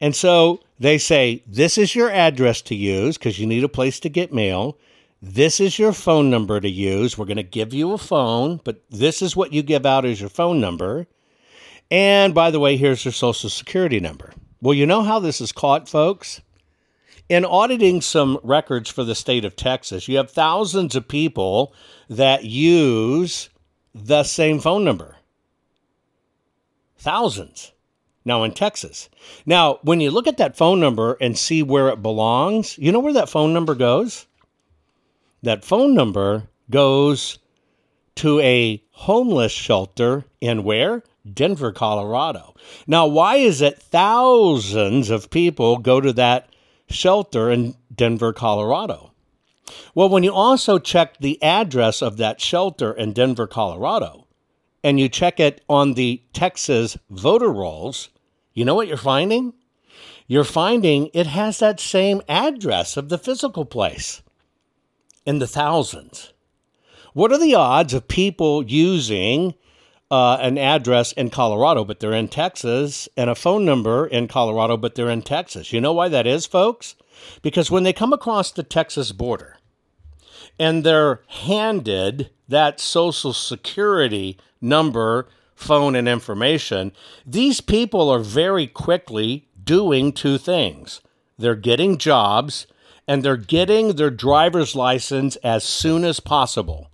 And 0.00 0.14
so 0.14 0.60
they 0.78 0.98
say, 0.98 1.42
This 1.46 1.78
is 1.78 1.94
your 1.94 2.10
address 2.10 2.62
to 2.62 2.74
use 2.74 3.18
because 3.18 3.38
you 3.38 3.46
need 3.46 3.64
a 3.64 3.68
place 3.68 4.00
to 4.00 4.08
get 4.08 4.32
mail. 4.32 4.78
This 5.22 5.60
is 5.60 5.78
your 5.78 5.92
phone 5.92 6.30
number 6.30 6.60
to 6.60 6.68
use. 6.68 7.18
We're 7.18 7.26
going 7.26 7.36
to 7.36 7.42
give 7.42 7.74
you 7.74 7.92
a 7.92 7.98
phone, 7.98 8.60
but 8.64 8.82
this 8.88 9.20
is 9.20 9.36
what 9.36 9.52
you 9.52 9.62
give 9.62 9.84
out 9.84 10.06
as 10.06 10.20
your 10.20 10.30
phone 10.30 10.60
number. 10.60 11.06
And 11.90 12.34
by 12.34 12.50
the 12.50 12.60
way, 12.60 12.76
here's 12.76 13.04
your 13.04 13.12
social 13.12 13.50
security 13.50 14.00
number. 14.00 14.32
Well, 14.62 14.74
you 14.74 14.86
know 14.86 15.02
how 15.02 15.18
this 15.18 15.40
is 15.40 15.52
caught, 15.52 15.88
folks? 15.88 16.40
In 17.28 17.44
auditing 17.44 18.00
some 18.00 18.38
records 18.42 18.90
for 18.90 19.04
the 19.04 19.14
state 19.14 19.44
of 19.44 19.56
Texas, 19.56 20.08
you 20.08 20.16
have 20.16 20.30
thousands 20.30 20.96
of 20.96 21.06
people 21.06 21.74
that 22.08 22.44
use 22.44 23.50
the 23.94 24.24
same 24.24 24.58
phone 24.58 24.84
number. 24.84 25.16
Thousands. 26.98 27.72
Now 28.24 28.42
in 28.44 28.52
Texas. 28.52 29.08
Now, 29.46 29.78
when 29.82 30.00
you 30.00 30.10
look 30.10 30.26
at 30.26 30.36
that 30.36 30.56
phone 30.56 30.80
number 30.80 31.16
and 31.20 31.38
see 31.38 31.62
where 31.62 31.88
it 31.88 32.02
belongs, 32.02 32.76
you 32.78 32.92
know 32.92 33.00
where 33.00 33.14
that 33.14 33.30
phone 33.30 33.52
number 33.52 33.74
goes? 33.74 34.26
that 35.42 35.64
phone 35.64 35.94
number 35.94 36.48
goes 36.68 37.38
to 38.16 38.40
a 38.40 38.82
homeless 38.90 39.52
shelter 39.52 40.24
in 40.40 40.64
where? 40.64 41.02
Denver, 41.32 41.72
Colorado. 41.72 42.54
Now, 42.86 43.06
why 43.06 43.36
is 43.36 43.60
it 43.60 43.80
thousands 43.80 45.10
of 45.10 45.30
people 45.30 45.78
go 45.78 46.00
to 46.00 46.12
that 46.14 46.48
shelter 46.88 47.50
in 47.50 47.76
Denver, 47.94 48.32
Colorado? 48.32 49.12
Well, 49.94 50.08
when 50.08 50.22
you 50.22 50.32
also 50.32 50.78
check 50.78 51.18
the 51.18 51.40
address 51.42 52.02
of 52.02 52.16
that 52.16 52.40
shelter 52.40 52.92
in 52.92 53.12
Denver, 53.12 53.46
Colorado, 53.46 54.26
and 54.82 54.98
you 54.98 55.08
check 55.08 55.40
it 55.40 55.62
on 55.68 55.94
the 55.94 56.22
Texas 56.32 56.96
voter 57.10 57.50
rolls, 57.50 58.10
you 58.54 58.64
know 58.64 58.74
what 58.74 58.88
you're 58.88 58.96
finding? 58.96 59.52
You're 60.26 60.44
finding 60.44 61.10
it 61.12 61.26
has 61.26 61.58
that 61.58 61.80
same 61.80 62.22
address 62.28 62.96
of 62.96 63.08
the 63.08 63.18
physical 63.18 63.64
place 63.64 64.22
in 65.26 65.38
the 65.38 65.46
thousands. 65.46 66.32
What 67.12 67.32
are 67.32 67.38
the 67.38 67.54
odds 67.54 67.94
of 67.94 68.06
people 68.06 68.64
using 68.64 69.54
uh, 70.10 70.38
an 70.40 70.56
address 70.56 71.12
in 71.12 71.30
Colorado, 71.30 71.84
but 71.84 72.00
they're 72.00 72.12
in 72.12 72.28
Texas, 72.28 73.08
and 73.16 73.28
a 73.28 73.34
phone 73.34 73.64
number 73.64 74.06
in 74.06 74.28
Colorado, 74.28 74.76
but 74.76 74.94
they're 74.94 75.10
in 75.10 75.22
Texas? 75.22 75.72
You 75.72 75.80
know 75.80 75.92
why 75.92 76.08
that 76.08 76.26
is, 76.26 76.46
folks? 76.46 76.94
Because 77.42 77.70
when 77.70 77.82
they 77.82 77.92
come 77.92 78.12
across 78.12 78.52
the 78.52 78.62
Texas 78.62 79.12
border 79.12 79.56
and 80.58 80.84
they're 80.84 81.22
handed 81.26 82.30
that 82.48 82.80
social 82.80 83.32
security 83.32 84.38
number, 84.60 85.28
phone, 85.54 85.94
and 85.94 86.08
information, 86.08 86.92
these 87.26 87.60
people 87.60 88.08
are 88.08 88.20
very 88.20 88.66
quickly 88.66 89.48
doing 89.62 90.12
two 90.12 90.38
things. 90.38 91.00
They're 91.38 91.54
getting 91.54 91.98
jobs 91.98 92.66
and 93.06 93.22
they're 93.22 93.36
getting 93.36 93.96
their 93.96 94.10
driver's 94.10 94.76
license 94.76 95.36
as 95.36 95.64
soon 95.64 96.04
as 96.04 96.20
possible. 96.20 96.90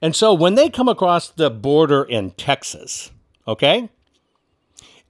And 0.00 0.14
so 0.14 0.32
when 0.32 0.54
they 0.54 0.70
come 0.70 0.88
across 0.88 1.28
the 1.28 1.50
border 1.50 2.04
in 2.04 2.30
Texas, 2.32 3.10
okay, 3.46 3.88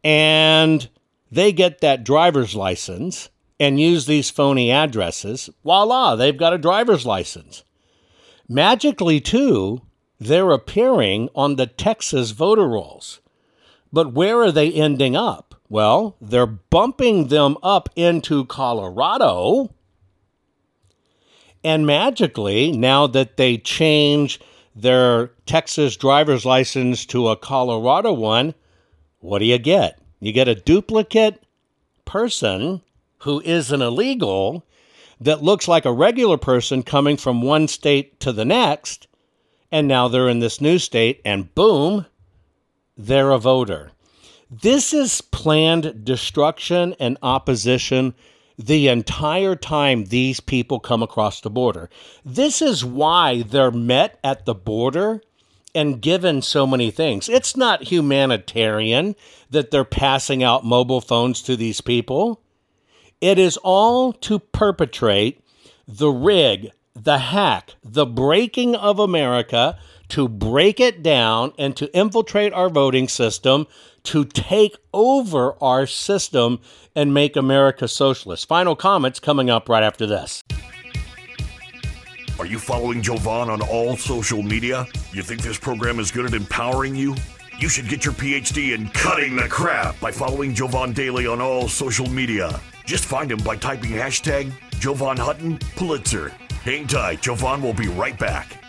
and 0.02 0.88
they 1.30 1.52
get 1.52 1.80
that 1.80 2.04
driver's 2.04 2.54
license 2.54 3.28
and 3.60 3.80
use 3.80 4.06
these 4.06 4.30
phony 4.30 4.70
addresses, 4.70 5.50
voila, 5.64 6.16
they've 6.16 6.36
got 6.36 6.54
a 6.54 6.58
driver's 6.58 7.04
license. 7.04 7.64
Magically, 8.48 9.20
too, 9.20 9.82
they're 10.18 10.50
appearing 10.50 11.28
on 11.34 11.56
the 11.56 11.66
Texas 11.66 12.32
voter 12.32 12.68
rolls. 12.68 13.20
But 13.92 14.12
where 14.12 14.42
are 14.42 14.52
they 14.52 14.72
ending 14.72 15.16
up? 15.16 15.54
Well, 15.68 16.16
they're 16.20 16.46
bumping 16.46 17.28
them 17.28 17.56
up 17.62 17.88
into 17.94 18.44
Colorado. 18.46 19.74
And 21.62 21.86
magically, 21.86 22.72
now 22.72 23.06
that 23.06 23.36
they 23.36 23.58
change 23.58 24.40
their 24.74 25.28
Texas 25.46 25.96
driver's 25.96 26.44
license 26.44 27.04
to 27.06 27.28
a 27.28 27.36
Colorado 27.36 28.12
one, 28.12 28.54
what 29.20 29.40
do 29.40 29.44
you 29.44 29.58
get? 29.58 30.00
You 30.20 30.32
get 30.32 30.48
a 30.48 30.54
duplicate 30.54 31.42
person 32.04 32.82
who 33.18 33.40
is 33.40 33.72
an 33.72 33.82
illegal 33.82 34.64
that 35.20 35.42
looks 35.42 35.66
like 35.66 35.84
a 35.84 35.92
regular 35.92 36.38
person 36.38 36.82
coming 36.82 37.16
from 37.16 37.42
one 37.42 37.66
state 37.66 38.20
to 38.20 38.32
the 38.32 38.44
next. 38.44 39.08
And 39.70 39.86
now 39.86 40.08
they're 40.08 40.28
in 40.28 40.38
this 40.38 40.60
new 40.60 40.78
state, 40.78 41.20
and 41.24 41.54
boom, 41.54 42.06
they're 42.96 43.30
a 43.30 43.38
voter. 43.38 43.92
This 44.50 44.94
is 44.94 45.20
planned 45.20 46.04
destruction 46.04 46.94
and 46.98 47.18
opposition 47.22 48.14
the 48.58 48.88
entire 48.88 49.54
time 49.54 50.06
these 50.06 50.40
people 50.40 50.80
come 50.80 51.02
across 51.02 51.40
the 51.40 51.50
border. 51.50 51.88
This 52.24 52.60
is 52.60 52.84
why 52.84 53.42
they're 53.42 53.70
met 53.70 54.18
at 54.24 54.46
the 54.46 54.54
border 54.54 55.22
and 55.74 56.00
given 56.00 56.42
so 56.42 56.66
many 56.66 56.90
things. 56.90 57.28
It's 57.28 57.56
not 57.56 57.84
humanitarian 57.84 59.14
that 59.50 59.70
they're 59.70 59.84
passing 59.84 60.42
out 60.42 60.64
mobile 60.64 61.00
phones 61.00 61.40
to 61.42 61.56
these 61.56 61.80
people. 61.80 62.40
It 63.20 63.38
is 63.38 63.58
all 63.58 64.12
to 64.14 64.38
perpetrate 64.38 65.40
the 65.86 66.08
rig, 66.08 66.70
the 67.04 67.18
hack, 67.18 67.74
the 67.82 68.06
breaking 68.06 68.74
of 68.74 68.98
America, 68.98 69.78
to 70.08 70.28
break 70.28 70.80
it 70.80 71.02
down 71.02 71.52
and 71.58 71.76
to 71.76 71.94
infiltrate 71.96 72.52
our 72.52 72.68
voting 72.68 73.08
system 73.08 73.66
to 74.04 74.24
take 74.24 74.76
over 74.94 75.62
our 75.62 75.86
system 75.86 76.60
and 76.94 77.12
make 77.12 77.36
America 77.36 77.86
socialist. 77.86 78.48
Final 78.48 78.74
comments 78.74 79.20
coming 79.20 79.50
up 79.50 79.68
right 79.68 79.82
after 79.82 80.06
this. 80.06 80.42
Are 82.38 82.46
you 82.46 82.58
following 82.58 83.02
Jovan 83.02 83.50
on 83.50 83.60
all 83.60 83.96
social 83.96 84.42
media? 84.42 84.86
You 85.12 85.22
think 85.22 85.42
this 85.42 85.58
program 85.58 85.98
is 85.98 86.10
good 86.10 86.24
at 86.24 86.34
empowering 86.34 86.94
you? 86.94 87.16
You 87.58 87.68
should 87.68 87.88
get 87.88 88.04
your 88.04 88.14
PhD 88.14 88.74
in 88.74 88.88
cutting 88.90 89.34
the 89.34 89.48
crap 89.48 89.98
by 90.00 90.12
following 90.12 90.54
Jovan 90.54 90.92
Daily 90.92 91.26
on 91.26 91.40
all 91.40 91.68
social 91.68 92.08
media. 92.08 92.60
Just 92.86 93.04
find 93.04 93.30
him 93.30 93.40
by 93.40 93.56
typing 93.56 93.90
hashtag 93.90 94.52
Jovan 94.78 95.16
Hutton 95.16 95.58
Pulitzer. 95.76 96.32
Hang 96.68 96.86
tight, 96.86 97.22
Jovan 97.22 97.62
will 97.62 97.72
be 97.72 97.88
right 97.88 98.18
back. 98.18 98.62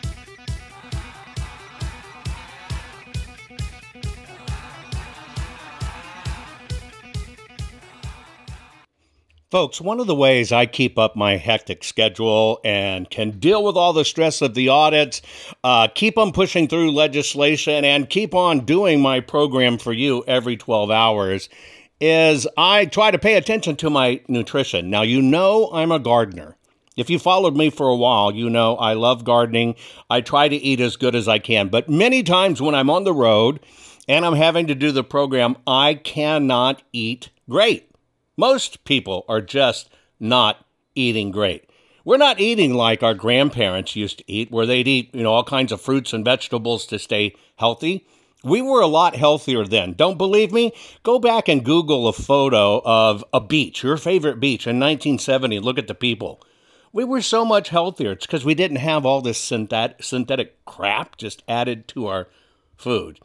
Folks, 9.52 9.82
one 9.82 10.00
of 10.00 10.08
the 10.08 10.16
ways 10.16 10.54
I 10.54 10.66
keep 10.66 10.98
up 10.98 11.18
my 11.18 11.36
hectic 11.36 11.84
schedule 11.84 12.62
and 12.64 13.10
can 13.10 13.32
deal 13.32 13.66
with 13.66 13.76
all 13.76 13.92
the 13.92 14.06
stress 14.06 14.42
of 14.42 14.54
the 14.54 14.70
audits, 14.70 15.22
uh, 15.66 15.90
keep 15.94 16.18
on 16.18 16.32
pushing 16.32 16.70
through 16.70 16.92
legislation, 16.92 17.84
and 17.84 18.10
keep 18.10 18.34
on 18.34 18.62
doing 18.62 19.02
my 19.02 19.20
program 19.20 19.78
for 19.78 19.92
you 19.92 20.24
every 20.26 20.56
12 20.56 20.90
hours 20.90 21.50
is 22.00 22.48
I 22.56 22.86
try 22.86 23.12
to 23.12 23.20
pay 23.20 23.36
attention 23.36 23.76
to 23.76 23.90
my 23.90 24.22
nutrition. 24.30 24.90
Now, 24.90 25.02
you 25.02 25.22
know 25.22 25.70
I'm 25.74 25.92
a 25.92 26.00
gardener. 26.00 26.56
If 27.00 27.10
you 27.10 27.18
followed 27.18 27.56
me 27.56 27.70
for 27.70 27.88
a 27.88 27.96
while, 27.96 28.36
you 28.36 28.50
know 28.50 28.76
I 28.76 28.94
love 28.94 29.24
gardening. 29.24 29.76
I 30.10 30.20
try 30.20 30.50
to 30.50 30.56
eat 30.56 30.82
as 30.82 30.98
good 30.98 31.16
as 31.16 31.30
I 31.30 31.40
can. 31.40 31.70
But 31.70 31.88
many 31.88 32.24
times 32.24 32.62
when 32.62 32.76
I'm 32.76 32.90
on 32.90 33.06
the 33.06 33.14
road 33.14 33.62
and 34.10 34.26
I'm 34.26 34.36
having 34.36 34.68
to 34.68 34.76
do 34.76 34.92
the 34.92 35.04
program, 35.04 35.56
I 35.66 35.94
cannot 35.94 36.84
eat 36.92 37.30
great. 37.50 37.90
Most 38.36 38.84
people 38.84 39.24
are 39.30 39.40
just 39.40 39.90
not 40.20 40.66
eating 40.94 41.32
great. 41.32 41.70
We're 42.04 42.18
not 42.18 42.42
eating 42.42 42.74
like 42.74 43.02
our 43.02 43.14
grandparents 43.14 43.96
used 43.96 44.18
to 44.18 44.24
eat, 44.28 44.52
where 44.52 44.66
they'd 44.66 44.88
eat, 44.88 45.14
you 45.14 45.24
know, 45.24 45.32
all 45.32 45.44
kinds 45.44 45.72
of 45.72 45.80
fruits 45.80 46.12
and 46.12 46.26
vegetables 46.26 46.86
to 46.88 47.00
stay 47.00 47.34
healthy. 47.56 48.06
We 48.44 48.62
were 48.62 48.82
a 48.82 48.88
lot 48.88 49.16
healthier 49.16 49.66
then. 49.66 49.94
Don't 49.94 50.18
believe 50.18 50.52
me? 50.52 50.74
Go 51.04 51.20
back 51.20 51.48
and 51.48 51.64
Google 51.64 52.08
a 52.08 52.14
photo 52.14 52.82
of 52.84 53.24
a 53.32 53.40
beach, 53.40 53.84
your 53.84 53.98
favorite 53.98 54.40
beach 54.40 54.66
in 54.68 54.80
1970. 54.80 55.60
Look 55.60 55.78
at 55.78 55.88
the 55.88 55.96
people. 55.96 56.42
We 56.92 57.04
were 57.04 57.22
so 57.22 57.46
much 57.46 57.70
healthier. 57.70 58.14
It's 58.14 58.26
because 58.26 58.46
we 58.46 58.56
didn't 58.56 58.78
have 58.78 59.06
all 59.06 59.22
this 59.22 59.38
synthetic, 59.38 60.02
synthetic 60.02 60.66
crap 60.66 61.18
just 61.18 61.44
added 61.48 61.88
to 61.90 62.08
our 62.08 62.28
food. 62.78 63.20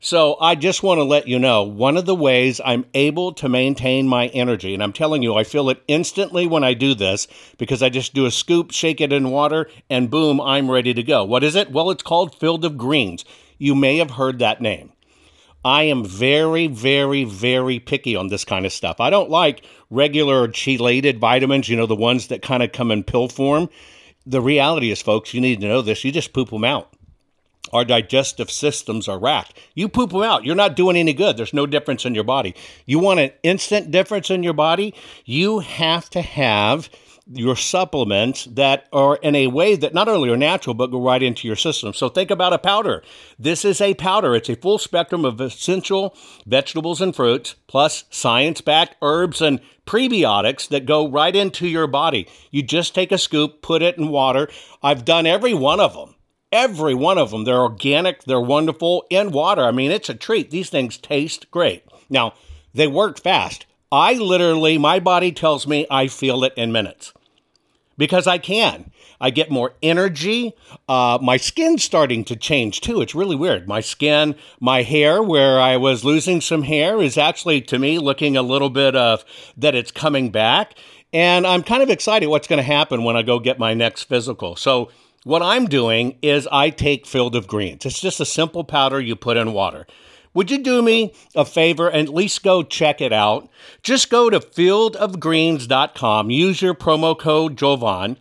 So 0.00 0.36
I 0.40 0.54
just 0.54 0.84
want 0.84 0.98
to 0.98 1.04
let 1.04 1.26
you 1.26 1.40
know 1.40 1.64
one 1.64 1.96
of 1.96 2.06
the 2.06 2.14
ways 2.14 2.60
I'm 2.64 2.86
able 2.94 3.32
to 3.32 3.48
maintain 3.48 4.06
my 4.06 4.28
energy, 4.28 4.72
and 4.72 4.80
I'm 4.80 4.92
telling 4.92 5.24
you, 5.24 5.34
I 5.34 5.42
feel 5.42 5.68
it 5.70 5.82
instantly 5.88 6.46
when 6.46 6.62
I 6.62 6.74
do 6.74 6.94
this 6.94 7.26
because 7.58 7.82
I 7.82 7.88
just 7.88 8.14
do 8.14 8.24
a 8.24 8.30
scoop, 8.30 8.70
shake 8.70 9.00
it 9.00 9.12
in 9.12 9.30
water, 9.30 9.68
and 9.90 10.08
boom, 10.08 10.40
I'm 10.40 10.70
ready 10.70 10.94
to 10.94 11.02
go. 11.02 11.24
What 11.24 11.42
is 11.42 11.56
it? 11.56 11.72
Well, 11.72 11.90
it's 11.90 12.04
called 12.04 12.38
Field 12.38 12.64
of 12.64 12.78
Greens. 12.78 13.24
You 13.58 13.74
may 13.74 13.96
have 13.96 14.12
heard 14.12 14.38
that 14.38 14.60
name. 14.60 14.92
I 15.64 15.82
am 15.82 16.04
very, 16.04 16.68
very, 16.68 17.24
very 17.24 17.80
picky 17.80 18.14
on 18.14 18.28
this 18.28 18.44
kind 18.44 18.64
of 18.64 18.72
stuff. 18.72 19.00
I 19.00 19.10
don't 19.10 19.28
like 19.30 19.64
regular 19.90 20.48
chelated 20.48 21.18
vitamins, 21.18 21.68
you 21.68 21.76
know, 21.76 21.86
the 21.86 21.94
ones 21.94 22.28
that 22.28 22.42
kind 22.42 22.62
of 22.62 22.72
come 22.72 22.90
in 22.90 23.04
pill 23.04 23.28
form. 23.28 23.68
The 24.26 24.40
reality 24.40 24.90
is, 24.90 25.00
folks, 25.00 25.32
you 25.32 25.40
need 25.40 25.60
to 25.60 25.68
know 25.68 25.82
this. 25.82 26.04
You 26.04 26.12
just 26.12 26.32
poop 26.32 26.50
them 26.50 26.64
out 26.64 26.94
our 27.72 27.84
digestive 27.84 28.50
systems 28.50 29.08
are 29.08 29.18
racked. 29.18 29.58
You 29.74 29.88
poop 29.88 30.10
them 30.10 30.22
out. 30.22 30.44
You're 30.44 30.54
not 30.54 30.76
doing 30.76 30.96
any 30.96 31.12
good. 31.12 31.36
There's 31.36 31.54
no 31.54 31.66
difference 31.66 32.04
in 32.04 32.14
your 32.14 32.24
body. 32.24 32.54
You 32.86 32.98
want 32.98 33.20
an 33.20 33.30
instant 33.42 33.90
difference 33.90 34.30
in 34.30 34.42
your 34.42 34.54
body? 34.54 34.94
You 35.24 35.60
have 35.60 36.08
to 36.10 36.22
have 36.22 36.88
your 37.30 37.56
supplements 37.56 38.44
that 38.46 38.88
are 38.92 39.16
in 39.16 39.34
a 39.34 39.48
way 39.48 39.76
that 39.76 39.92
not 39.92 40.08
only 40.08 40.30
are 40.30 40.36
natural 40.36 40.74
but 40.74 40.90
go 40.90 41.02
right 41.02 41.22
into 41.22 41.46
your 41.46 41.56
system. 41.56 41.92
So 41.92 42.08
think 42.08 42.30
about 42.30 42.52
a 42.52 42.58
powder. 42.58 43.02
This 43.38 43.64
is 43.64 43.80
a 43.80 43.94
powder. 43.94 44.34
It's 44.34 44.48
a 44.48 44.56
full 44.56 44.78
spectrum 44.78 45.24
of 45.24 45.40
essential 45.40 46.16
vegetables 46.46 47.00
and 47.00 47.14
fruits 47.14 47.54
plus 47.66 48.04
science-backed 48.10 48.96
herbs 49.02 49.42
and 49.42 49.60
prebiotics 49.86 50.68
that 50.68 50.86
go 50.86 51.08
right 51.08 51.34
into 51.36 51.66
your 51.66 51.86
body. 51.86 52.26
You 52.50 52.62
just 52.62 52.94
take 52.94 53.12
a 53.12 53.18
scoop, 53.18 53.62
put 53.62 53.82
it 53.82 53.98
in 53.98 54.08
water. 54.08 54.48
I've 54.82 55.04
done 55.04 55.26
every 55.26 55.54
one 55.54 55.80
of 55.80 55.94
them. 55.94 56.14
Every 56.50 56.94
one 56.94 57.18
of 57.18 57.30
them. 57.30 57.44
They're 57.44 57.60
organic, 57.60 58.24
they're 58.24 58.40
wonderful 58.40 59.04
in 59.10 59.32
water. 59.32 59.64
I 59.64 59.70
mean, 59.70 59.90
it's 59.90 60.08
a 60.08 60.14
treat. 60.14 60.50
These 60.50 60.70
things 60.70 60.96
taste 60.96 61.50
great. 61.50 61.84
Now, 62.08 62.32
they 62.72 62.86
work 62.86 63.20
fast. 63.20 63.66
I 63.92 64.14
literally, 64.14 64.78
my 64.78 64.98
body 64.98 65.32
tells 65.32 65.66
me 65.66 65.86
I 65.90 66.08
feel 66.08 66.44
it 66.44 66.52
in 66.56 66.72
minutes 66.72 67.12
because 67.98 68.26
I 68.26 68.38
can. 68.38 68.90
I 69.20 69.30
get 69.30 69.50
more 69.50 69.74
energy. 69.82 70.54
Uh, 70.88 71.18
my 71.20 71.36
skin's 71.36 71.82
starting 71.82 72.24
to 72.24 72.36
change 72.36 72.80
too. 72.80 73.02
It's 73.02 73.14
really 73.14 73.36
weird. 73.36 73.68
My 73.68 73.80
skin, 73.80 74.36
my 74.60 74.82
hair, 74.82 75.22
where 75.22 75.60
I 75.60 75.76
was 75.76 76.04
losing 76.04 76.40
some 76.40 76.62
hair, 76.62 77.02
is 77.02 77.18
actually 77.18 77.60
to 77.62 77.78
me 77.78 77.98
looking 77.98 78.36
a 78.36 78.42
little 78.42 78.70
bit 78.70 78.96
of 78.96 79.24
that 79.56 79.74
it's 79.74 79.90
coming 79.90 80.30
back. 80.30 80.74
And 81.12 81.46
I'm 81.46 81.62
kind 81.62 81.82
of 81.82 81.90
excited 81.90 82.28
what's 82.28 82.48
going 82.48 82.58
to 82.58 82.62
happen 82.62 83.02
when 83.02 83.16
I 83.16 83.22
go 83.22 83.38
get 83.38 83.58
my 83.58 83.74
next 83.74 84.04
physical. 84.04 84.56
So, 84.56 84.90
what 85.24 85.42
I'm 85.42 85.66
doing 85.66 86.16
is 86.22 86.48
I 86.52 86.70
take 86.70 87.04
Field 87.04 87.34
of 87.34 87.48
Greens. 87.48 87.84
It's 87.84 88.00
just 88.00 88.20
a 88.20 88.24
simple 88.24 88.62
powder 88.62 89.00
you 89.00 89.16
put 89.16 89.36
in 89.36 89.52
water. 89.52 89.86
Would 90.38 90.52
you 90.52 90.58
do 90.58 90.82
me 90.82 91.12
a 91.34 91.44
favor 91.44 91.88
and 91.88 92.06
at 92.06 92.14
least 92.14 92.44
go 92.44 92.62
check 92.62 93.00
it 93.00 93.12
out? 93.12 93.50
Just 93.82 94.08
go 94.08 94.30
to 94.30 94.38
fieldofgreens.com, 94.38 96.30
use 96.30 96.62
your 96.62 96.74
promo 96.74 97.18
code 97.18 97.58
Jovan. 97.58 98.16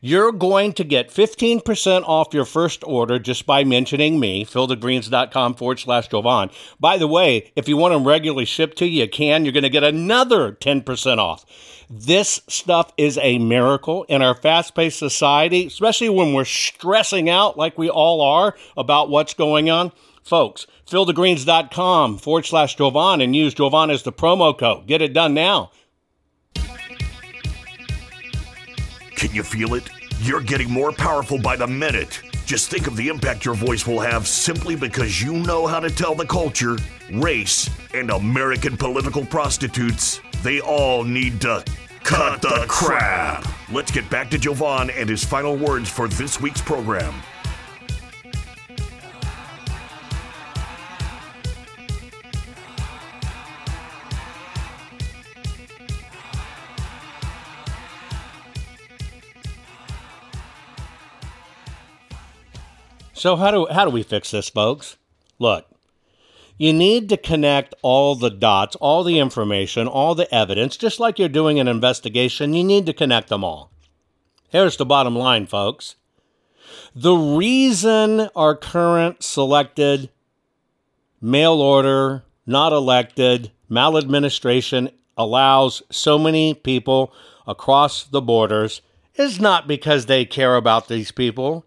You're 0.00 0.32
going 0.32 0.72
to 0.72 0.82
get 0.82 1.10
15% 1.10 2.02
off 2.08 2.34
your 2.34 2.44
first 2.44 2.82
order 2.82 3.20
just 3.20 3.46
by 3.46 3.62
mentioning 3.62 4.18
me, 4.18 4.44
fieldofgreens.com 4.44 5.54
forward 5.54 5.78
slash 5.78 6.08
Jovan. 6.08 6.50
By 6.80 6.98
the 6.98 7.06
way, 7.06 7.52
if 7.54 7.68
you 7.68 7.76
want 7.76 7.94
them 7.94 8.04
regularly 8.04 8.46
shipped 8.46 8.76
to 8.78 8.86
you, 8.86 9.02
you 9.02 9.08
can. 9.08 9.44
You're 9.44 9.52
going 9.52 9.62
to 9.62 9.70
get 9.70 9.84
another 9.84 10.50
10% 10.50 11.18
off. 11.18 11.46
This 11.88 12.40
stuff 12.48 12.92
is 12.96 13.16
a 13.18 13.38
miracle 13.38 14.02
in 14.08 14.22
our 14.22 14.34
fast 14.34 14.74
paced 14.74 14.98
society, 14.98 15.66
especially 15.66 16.08
when 16.08 16.32
we're 16.32 16.44
stressing 16.44 17.30
out 17.30 17.56
like 17.56 17.78
we 17.78 17.88
all 17.88 18.20
are 18.22 18.56
about 18.76 19.08
what's 19.08 19.34
going 19.34 19.70
on. 19.70 19.92
Folks, 20.30 20.68
fieldofgreens.com 20.88 22.18
forward 22.18 22.46
slash 22.46 22.76
Jovan 22.76 23.20
and 23.20 23.34
use 23.34 23.52
Jovan 23.52 23.90
as 23.90 24.04
the 24.04 24.12
promo 24.12 24.56
code. 24.56 24.86
Get 24.86 25.02
it 25.02 25.12
done 25.12 25.34
now. 25.34 25.72
Can 29.16 29.34
you 29.34 29.42
feel 29.42 29.74
it? 29.74 29.90
You're 30.20 30.40
getting 30.40 30.70
more 30.70 30.92
powerful 30.92 31.40
by 31.40 31.56
the 31.56 31.66
minute. 31.66 32.22
Just 32.46 32.70
think 32.70 32.86
of 32.86 32.94
the 32.94 33.08
impact 33.08 33.44
your 33.44 33.56
voice 33.56 33.88
will 33.88 33.98
have 33.98 34.28
simply 34.28 34.76
because 34.76 35.20
you 35.20 35.32
know 35.32 35.66
how 35.66 35.80
to 35.80 35.90
tell 35.90 36.14
the 36.14 36.26
culture, 36.26 36.76
race, 37.12 37.68
and 37.92 38.10
American 38.10 38.76
political 38.76 39.26
prostitutes 39.26 40.20
they 40.44 40.60
all 40.60 41.02
need 41.02 41.40
to 41.40 41.64
cut 42.04 42.40
the 42.40 42.66
crap. 42.68 43.44
Let's 43.72 43.90
get 43.90 44.08
back 44.08 44.30
to 44.30 44.38
Jovan 44.38 44.90
and 44.90 45.08
his 45.08 45.24
final 45.24 45.56
words 45.56 45.90
for 45.90 46.06
this 46.06 46.40
week's 46.40 46.62
program. 46.62 47.20
So 63.20 63.36
how 63.36 63.50
do 63.50 63.66
how 63.70 63.84
do 63.84 63.90
we 63.90 64.02
fix 64.02 64.30
this, 64.30 64.48
folks? 64.48 64.96
Look, 65.38 65.66
you 66.56 66.72
need 66.72 67.10
to 67.10 67.18
connect 67.18 67.74
all 67.82 68.14
the 68.14 68.30
dots, 68.30 68.76
all 68.76 69.04
the 69.04 69.18
information, 69.18 69.86
all 69.86 70.14
the 70.14 70.34
evidence, 70.34 70.74
just 70.78 70.98
like 70.98 71.18
you're 71.18 71.28
doing 71.28 71.60
an 71.60 71.68
investigation. 71.68 72.54
You 72.54 72.64
need 72.64 72.86
to 72.86 72.94
connect 72.94 73.28
them 73.28 73.44
all. 73.44 73.70
Here's 74.48 74.78
the 74.78 74.86
bottom 74.86 75.14
line, 75.14 75.46
folks. 75.46 75.96
The 76.94 77.12
reason 77.12 78.30
our 78.34 78.56
current 78.56 79.22
selected 79.22 80.08
mail 81.20 81.60
order, 81.60 82.24
not 82.46 82.72
elected, 82.72 83.50
maladministration 83.68 84.88
allows 85.18 85.82
so 85.90 86.18
many 86.18 86.54
people 86.54 87.12
across 87.46 88.02
the 88.02 88.22
borders 88.22 88.80
is 89.16 89.38
not 89.38 89.68
because 89.68 90.06
they 90.06 90.24
care 90.24 90.56
about 90.56 90.88
these 90.88 91.12
people 91.12 91.66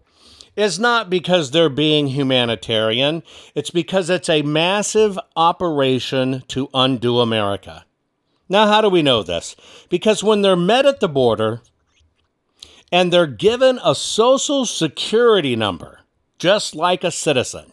is 0.56 0.78
not 0.78 1.10
because 1.10 1.50
they're 1.50 1.68
being 1.68 2.08
humanitarian, 2.08 3.22
it's 3.54 3.70
because 3.70 4.08
it's 4.10 4.28
a 4.28 4.42
massive 4.42 5.18
operation 5.36 6.42
to 6.48 6.68
undo 6.74 7.20
America. 7.20 7.84
Now, 8.48 8.66
how 8.66 8.80
do 8.80 8.88
we 8.88 9.02
know 9.02 9.22
this? 9.22 9.56
Because 9.88 10.22
when 10.22 10.42
they're 10.42 10.56
met 10.56 10.86
at 10.86 11.00
the 11.00 11.08
border 11.08 11.62
and 12.92 13.12
they're 13.12 13.26
given 13.26 13.80
a 13.82 13.94
social 13.94 14.66
security 14.66 15.56
number, 15.56 16.00
just 16.38 16.74
like 16.74 17.02
a 17.02 17.10
citizen, 17.10 17.72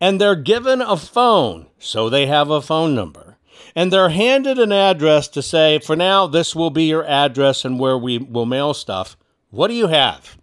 and 0.00 0.20
they're 0.20 0.34
given 0.34 0.80
a 0.80 0.96
phone, 0.96 1.66
so 1.78 2.08
they 2.08 2.26
have 2.26 2.50
a 2.50 2.62
phone 2.62 2.94
number, 2.94 3.38
and 3.76 3.92
they're 3.92 4.08
handed 4.08 4.58
an 4.58 4.72
address 4.72 5.28
to 5.28 5.42
say, 5.42 5.78
for 5.78 5.96
now, 5.96 6.26
this 6.26 6.54
will 6.54 6.70
be 6.70 6.84
your 6.84 7.04
address 7.04 7.64
and 7.64 7.78
where 7.78 7.98
we 7.98 8.18
will 8.18 8.46
mail 8.46 8.72
stuff, 8.74 9.16
what 9.50 9.68
do 9.68 9.74
you 9.74 9.88
have? 9.88 10.36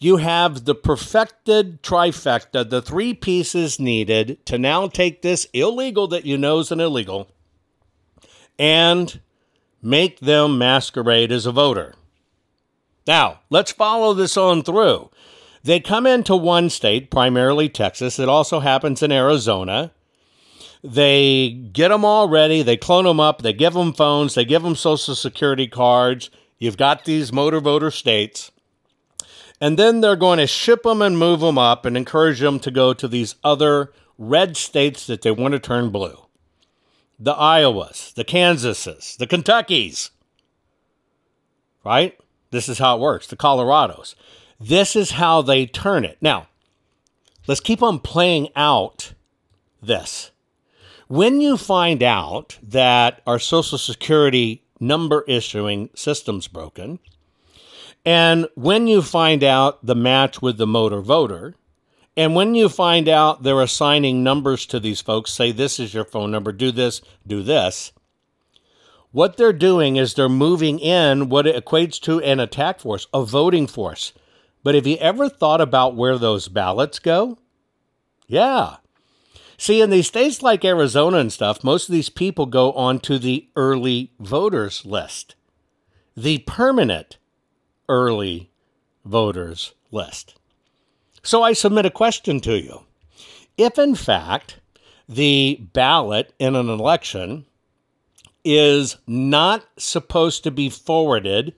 You 0.00 0.16
have 0.16 0.64
the 0.64 0.74
perfected 0.74 1.82
trifecta, 1.82 2.68
the 2.68 2.80
three 2.80 3.12
pieces 3.12 3.78
needed 3.78 4.44
to 4.46 4.58
now 4.58 4.88
take 4.88 5.20
this 5.20 5.46
illegal 5.52 6.08
that 6.08 6.24
you 6.24 6.38
know 6.38 6.58
is 6.58 6.72
an 6.72 6.80
illegal 6.80 7.30
and 8.58 9.20
make 9.82 10.20
them 10.20 10.56
masquerade 10.56 11.30
as 11.30 11.44
a 11.44 11.52
voter. 11.52 11.94
Now, 13.06 13.40
let's 13.50 13.72
follow 13.72 14.14
this 14.14 14.36
on 14.38 14.62
through. 14.62 15.10
They 15.62 15.80
come 15.80 16.06
into 16.06 16.34
one 16.34 16.70
state, 16.70 17.10
primarily 17.10 17.68
Texas. 17.68 18.18
It 18.18 18.28
also 18.28 18.60
happens 18.60 19.02
in 19.02 19.12
Arizona. 19.12 19.92
They 20.82 21.50
get 21.50 21.88
them 21.88 22.06
all 22.06 22.26
ready. 22.28 22.62
They 22.62 22.78
clone 22.78 23.04
them 23.04 23.20
up. 23.20 23.42
They 23.42 23.52
give 23.52 23.74
them 23.74 23.92
phones. 23.92 24.34
They 24.34 24.46
give 24.46 24.62
them 24.62 24.74
social 24.74 25.14
security 25.14 25.66
cards. 25.66 26.30
You've 26.58 26.78
got 26.78 27.04
these 27.04 27.32
motor 27.32 27.60
voter 27.60 27.90
states. 27.90 28.50
And 29.60 29.78
then 29.78 30.00
they're 30.00 30.16
going 30.16 30.38
to 30.38 30.46
ship 30.46 30.84
them 30.84 31.02
and 31.02 31.18
move 31.18 31.40
them 31.40 31.58
up 31.58 31.84
and 31.84 31.96
encourage 31.96 32.40
them 32.40 32.58
to 32.60 32.70
go 32.70 32.94
to 32.94 33.06
these 33.06 33.34
other 33.44 33.92
red 34.16 34.56
states 34.56 35.06
that 35.06 35.22
they 35.22 35.30
want 35.30 35.52
to 35.52 35.58
turn 35.58 35.90
blue 35.90 36.26
the 37.22 37.34
Iowas, 37.34 38.14
the 38.14 38.24
Kansases, 38.24 39.18
the 39.18 39.26
Kentuckys. 39.26 40.10
Right? 41.84 42.18
This 42.50 42.66
is 42.66 42.78
how 42.78 42.96
it 42.96 43.00
works. 43.00 43.26
The 43.26 43.36
Colorados. 43.36 44.14
This 44.58 44.96
is 44.96 45.12
how 45.12 45.42
they 45.42 45.66
turn 45.66 46.04
it. 46.04 46.16
Now, 46.22 46.48
let's 47.46 47.60
keep 47.60 47.82
on 47.82 47.98
playing 47.98 48.48
out 48.56 49.12
this. 49.82 50.30
When 51.08 51.40
you 51.40 51.56
find 51.56 52.02
out 52.02 52.58
that 52.62 53.20
our 53.26 53.38
Social 53.38 53.78
Security 53.78 54.64
number 54.78 55.24
issuing 55.28 55.90
system's 55.94 56.48
broken, 56.48 57.00
and 58.04 58.48
when 58.54 58.86
you 58.86 59.02
find 59.02 59.44
out 59.44 59.84
the 59.84 59.94
match 59.94 60.40
with 60.40 60.58
the 60.58 60.66
motor 60.66 61.00
voter, 61.00 61.54
and 62.16 62.34
when 62.34 62.54
you 62.54 62.68
find 62.68 63.08
out 63.08 63.42
they're 63.42 63.60
assigning 63.60 64.22
numbers 64.22 64.66
to 64.66 64.80
these 64.80 65.00
folks, 65.00 65.32
say, 65.32 65.52
this 65.52 65.78
is 65.78 65.94
your 65.94 66.04
phone 66.04 66.30
number, 66.30 66.52
do 66.52 66.70
this, 66.70 67.02
do 67.26 67.42
this, 67.42 67.92
what 69.12 69.36
they're 69.36 69.52
doing 69.52 69.96
is 69.96 70.14
they're 70.14 70.28
moving 70.28 70.78
in 70.78 71.28
what 71.28 71.46
it 71.46 71.64
equates 71.64 72.00
to 72.02 72.20
an 72.20 72.38
attack 72.38 72.80
force, 72.80 73.06
a 73.12 73.24
voting 73.24 73.66
force. 73.66 74.12
But 74.62 74.74
have 74.74 74.86
you 74.86 74.96
ever 74.98 75.28
thought 75.28 75.60
about 75.60 75.96
where 75.96 76.16
those 76.16 76.48
ballots 76.48 76.98
go? 76.98 77.38
Yeah. 78.28 78.76
See, 79.56 79.80
in 79.80 79.90
these 79.90 80.06
states 80.06 80.42
like 80.42 80.64
Arizona 80.64 81.18
and 81.18 81.32
stuff, 81.32 81.64
most 81.64 81.88
of 81.88 81.92
these 81.92 82.08
people 82.08 82.46
go 82.46 82.72
onto 82.72 83.18
the 83.18 83.48
early 83.56 84.12
voters 84.20 84.86
list, 84.86 85.34
the 86.16 86.38
permanent 86.38 87.18
early 87.90 88.48
voters 89.04 89.74
list. 89.90 90.36
So 91.22 91.42
I 91.42 91.52
submit 91.52 91.84
a 91.84 91.90
question 91.90 92.40
to 92.42 92.58
you. 92.58 92.84
If, 93.58 93.78
in 93.78 93.94
fact, 93.94 94.60
the 95.08 95.58
ballot 95.74 96.32
in 96.38 96.54
an 96.54 96.70
election 96.70 97.44
is 98.44 98.96
not 99.06 99.64
supposed 99.76 100.44
to 100.44 100.50
be 100.50 100.70
forwarded 100.70 101.52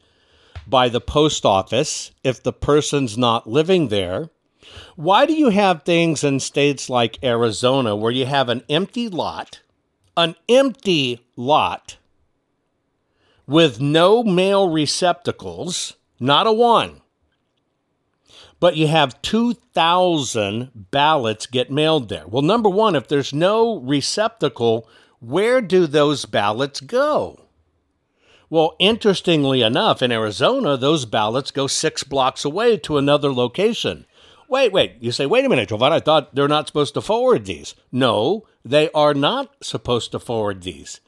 by 0.66 0.88
the 0.88 1.00
post 1.00 1.44
office 1.44 2.12
if 2.24 2.42
the 2.42 2.52
person's 2.52 3.18
not 3.18 3.48
living 3.48 3.88
there, 3.88 4.30
why 4.96 5.26
do 5.26 5.34
you 5.34 5.50
have 5.50 5.82
things 5.82 6.24
in 6.24 6.40
states 6.40 6.88
like 6.88 7.22
Arizona 7.22 7.94
where 7.94 8.10
you 8.10 8.26
have 8.26 8.48
an 8.48 8.62
empty 8.68 9.08
lot, 9.08 9.60
an 10.16 10.34
empty 10.48 11.20
lot 11.36 11.98
with 13.46 13.80
no 13.80 14.22
mail 14.22 14.68
receptacles, 14.70 15.96
not 16.22 16.46
a 16.46 16.52
one, 16.52 17.02
but 18.60 18.76
you 18.76 18.86
have 18.86 19.20
2,000 19.22 20.70
ballots 20.92 21.46
get 21.46 21.70
mailed 21.70 22.08
there. 22.08 22.26
Well, 22.28 22.42
number 22.42 22.68
one, 22.68 22.94
if 22.94 23.08
there's 23.08 23.32
no 23.32 23.80
receptacle, 23.80 24.88
where 25.18 25.60
do 25.60 25.86
those 25.86 26.24
ballots 26.24 26.80
go? 26.80 27.40
Well, 28.48 28.76
interestingly 28.78 29.62
enough, 29.62 30.00
in 30.00 30.12
Arizona, 30.12 30.76
those 30.76 31.06
ballots 31.06 31.50
go 31.50 31.66
six 31.66 32.04
blocks 32.04 32.44
away 32.44 32.76
to 32.78 32.98
another 32.98 33.32
location. 33.32 34.06
Wait, 34.48 34.72
wait. 34.72 34.96
You 35.00 35.10
say, 35.10 35.26
wait 35.26 35.44
a 35.44 35.48
minute, 35.48 35.70
Jovan, 35.70 35.92
I 35.92 36.00
thought 36.00 36.34
they're 36.34 36.46
not 36.46 36.66
supposed 36.66 36.94
to 36.94 37.00
forward 37.00 37.46
these. 37.46 37.74
No, 37.90 38.46
they 38.64 38.90
are 38.92 39.14
not 39.14 39.56
supposed 39.60 40.12
to 40.12 40.18
forward 40.18 40.62
these, 40.62 41.00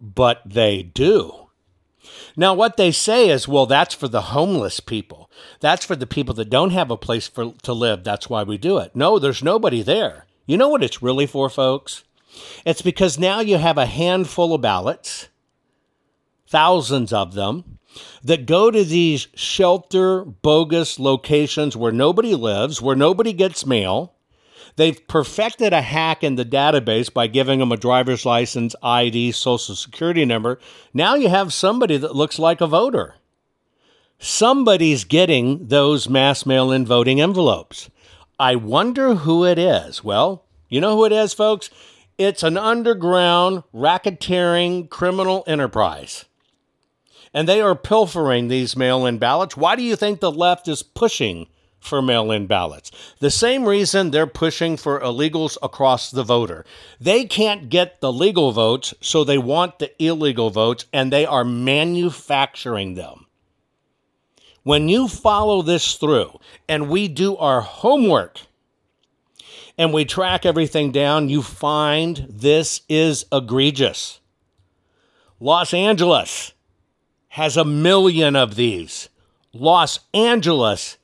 but 0.00 0.42
they 0.44 0.82
do. 0.82 1.48
Now, 2.36 2.54
what 2.54 2.76
they 2.76 2.90
say 2.90 3.28
is, 3.28 3.46
well, 3.46 3.66
that's 3.66 3.94
for 3.94 4.08
the 4.08 4.22
homeless 4.22 4.80
people. 4.80 5.30
That's 5.60 5.84
for 5.84 5.96
the 5.96 6.06
people 6.06 6.34
that 6.34 6.50
don't 6.50 6.70
have 6.70 6.90
a 6.90 6.96
place 6.96 7.28
for, 7.28 7.52
to 7.62 7.72
live. 7.72 8.04
That's 8.04 8.28
why 8.28 8.42
we 8.42 8.58
do 8.58 8.78
it. 8.78 8.94
No, 8.94 9.18
there's 9.18 9.42
nobody 9.42 9.82
there. 9.82 10.26
You 10.46 10.56
know 10.56 10.68
what 10.68 10.82
it's 10.82 11.02
really 11.02 11.26
for, 11.26 11.48
folks? 11.48 12.04
It's 12.64 12.82
because 12.82 13.18
now 13.18 13.40
you 13.40 13.58
have 13.58 13.78
a 13.78 13.86
handful 13.86 14.54
of 14.54 14.62
ballots, 14.62 15.28
thousands 16.46 17.12
of 17.12 17.34
them, 17.34 17.78
that 18.22 18.46
go 18.46 18.70
to 18.70 18.84
these 18.84 19.28
shelter 19.34 20.24
bogus 20.24 20.98
locations 20.98 21.76
where 21.76 21.92
nobody 21.92 22.34
lives, 22.34 22.80
where 22.80 22.96
nobody 22.96 23.32
gets 23.32 23.66
mail 23.66 24.14
They've 24.76 25.06
perfected 25.06 25.72
a 25.72 25.82
hack 25.82 26.24
in 26.24 26.36
the 26.36 26.44
database 26.44 27.12
by 27.12 27.26
giving 27.26 27.58
them 27.58 27.72
a 27.72 27.76
driver's 27.76 28.24
license, 28.24 28.74
ID, 28.82 29.32
social 29.32 29.74
security 29.74 30.24
number. 30.24 30.58
Now 30.94 31.14
you 31.14 31.28
have 31.28 31.52
somebody 31.52 31.96
that 31.98 32.16
looks 32.16 32.38
like 32.38 32.60
a 32.60 32.66
voter. 32.66 33.16
Somebody's 34.18 35.04
getting 35.04 35.66
those 35.66 36.08
mass 36.08 36.46
mail 36.46 36.70
in 36.70 36.86
voting 36.86 37.20
envelopes. 37.20 37.90
I 38.38 38.56
wonder 38.56 39.14
who 39.14 39.44
it 39.44 39.58
is. 39.58 40.02
Well, 40.02 40.44
you 40.68 40.80
know 40.80 40.96
who 40.96 41.04
it 41.04 41.12
is, 41.12 41.34
folks? 41.34 41.70
It's 42.16 42.42
an 42.42 42.56
underground 42.56 43.64
racketeering 43.74 44.88
criminal 44.88 45.44
enterprise. 45.46 46.24
And 47.34 47.48
they 47.48 47.60
are 47.60 47.74
pilfering 47.74 48.48
these 48.48 48.76
mail 48.76 49.06
in 49.06 49.18
ballots. 49.18 49.56
Why 49.56 49.76
do 49.76 49.82
you 49.82 49.96
think 49.96 50.20
the 50.20 50.30
left 50.30 50.68
is 50.68 50.82
pushing 50.82 51.46
for 51.82 52.00
mail 52.00 52.30
in 52.30 52.46
ballots. 52.46 52.90
The 53.18 53.30
same 53.30 53.66
reason 53.66 54.10
they're 54.10 54.26
pushing 54.26 54.76
for 54.76 55.00
illegals 55.00 55.58
across 55.62 56.10
the 56.10 56.22
voter. 56.22 56.64
They 57.00 57.24
can't 57.24 57.68
get 57.68 58.00
the 58.00 58.12
legal 58.12 58.52
votes, 58.52 58.94
so 59.00 59.24
they 59.24 59.38
want 59.38 59.78
the 59.78 59.92
illegal 60.02 60.50
votes, 60.50 60.86
and 60.92 61.12
they 61.12 61.26
are 61.26 61.44
manufacturing 61.44 62.94
them. 62.94 63.26
When 64.62 64.88
you 64.88 65.08
follow 65.08 65.62
this 65.62 65.94
through 65.94 66.38
and 66.68 66.88
we 66.88 67.08
do 67.08 67.36
our 67.36 67.62
homework 67.62 68.40
and 69.76 69.92
we 69.92 70.04
track 70.04 70.46
everything 70.46 70.92
down, 70.92 71.28
you 71.28 71.42
find 71.42 72.26
this 72.28 72.82
is 72.88 73.26
egregious. 73.32 74.20
Los 75.40 75.74
Angeles 75.74 76.52
has 77.30 77.56
a 77.56 77.64
million 77.64 78.36
of 78.36 78.54
these. 78.54 79.08
Los 79.52 79.98
Angeles 80.14 80.98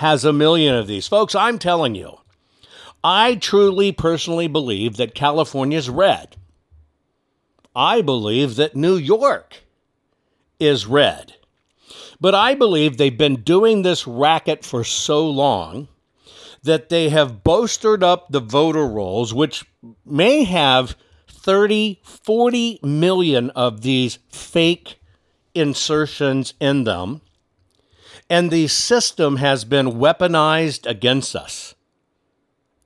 has 0.00 0.24
a 0.24 0.32
million 0.32 0.74
of 0.74 0.86
these. 0.86 1.06
Folks, 1.06 1.34
I'm 1.34 1.58
telling 1.58 1.94
you, 1.94 2.16
I 3.04 3.34
truly 3.34 3.92
personally 3.92 4.46
believe 4.46 4.96
that 4.96 5.14
California's 5.14 5.90
red. 5.90 6.36
I 7.76 8.00
believe 8.00 8.56
that 8.56 8.74
New 8.74 8.96
York 8.96 9.58
is 10.58 10.86
red. 10.86 11.34
But 12.18 12.34
I 12.34 12.54
believe 12.54 12.96
they've 12.96 13.16
been 13.16 13.42
doing 13.42 13.82
this 13.82 14.06
racket 14.06 14.64
for 14.64 14.84
so 14.84 15.28
long 15.28 15.88
that 16.62 16.88
they 16.88 17.10
have 17.10 17.44
bolstered 17.44 18.02
up 18.02 18.30
the 18.30 18.40
voter 18.40 18.86
rolls, 18.86 19.34
which 19.34 19.66
may 20.06 20.44
have 20.44 20.96
30, 21.28 22.00
40 22.02 22.80
million 22.82 23.50
of 23.50 23.82
these 23.82 24.18
fake 24.30 24.98
insertions 25.54 26.54
in 26.58 26.84
them 26.84 27.20
and 28.30 28.50
the 28.50 28.68
system 28.68 29.36
has 29.36 29.64
been 29.64 29.92
weaponized 29.92 30.88
against 30.88 31.34
us. 31.34 31.74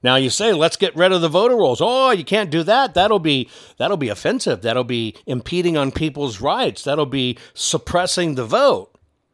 Now 0.03 0.17
you 0.17 0.29
say, 0.29 0.53
let's 0.53 0.77
get 0.77 0.97
rid 0.97 1.13
of 1.13 1.21
the 1.21 1.29
voter 1.29 1.57
rolls. 1.57 1.81
Oh, 1.81 2.11
you 2.11 2.25
can't 2.25 2.51
do 2.51 2.63
that. 2.65 2.95
That'll 2.95 3.19
be 3.19 3.49
that'll 3.79 3.97
be 3.97 4.09
offensive. 4.09 4.63
That'll 4.63 4.85
be 4.85 5.15
impeding 5.27 5.77
on 5.77 5.93
people's 5.93 6.41
rights. 6.41 6.85
That'll 6.85 7.07
be 7.07 7.39
suppressing 7.55 8.35
the 8.35 8.45
vote. 8.45 8.91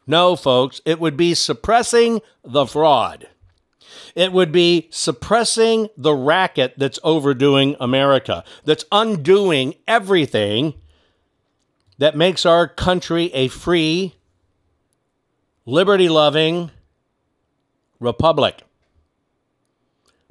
No, 0.07 0.37
folks, 0.37 0.81
it 0.85 1.01
would 1.01 1.17
be 1.17 1.35
suppressing 1.35 2.21
the 2.45 2.67
fraud. 2.67 3.29
It 4.15 4.33
would 4.33 4.53
be 4.53 4.89
suppressing 4.91 5.89
the 5.97 6.15
racket 6.15 6.75
that's 6.77 6.99
overdoing 7.03 7.77
America, 7.81 8.45
that's 8.65 8.85
undoing 8.91 9.75
everything 9.87 10.75
that 11.99 12.17
makes 12.17 12.47
our 12.47 12.67
country 12.67 13.33
a 13.35 13.49
free, 13.49 14.15
liberty 15.71 16.09
loving 16.09 16.71
republic. 17.99 18.63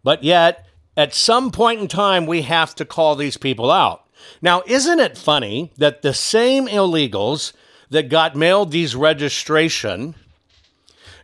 But 0.04 0.24
yet, 0.24 0.68
at 0.98 1.14
some 1.14 1.52
point 1.52 1.82
in 1.82 1.88
time, 1.88 2.26
we 2.26 2.44
have 2.44 2.76
to 2.76 2.86
call 2.86 3.16
these 3.16 3.38
people 3.38 3.72
out. 3.72 4.06
Now, 4.42 4.64
isn't 4.68 5.00
it 5.00 5.18
funny 5.18 5.72
that 5.78 6.02
the 6.02 6.14
same 6.14 6.68
illegals 6.68 7.54
that 7.90 8.10
got 8.10 8.36
mailed 8.36 8.72
these 8.72 8.96
registration 8.96 10.16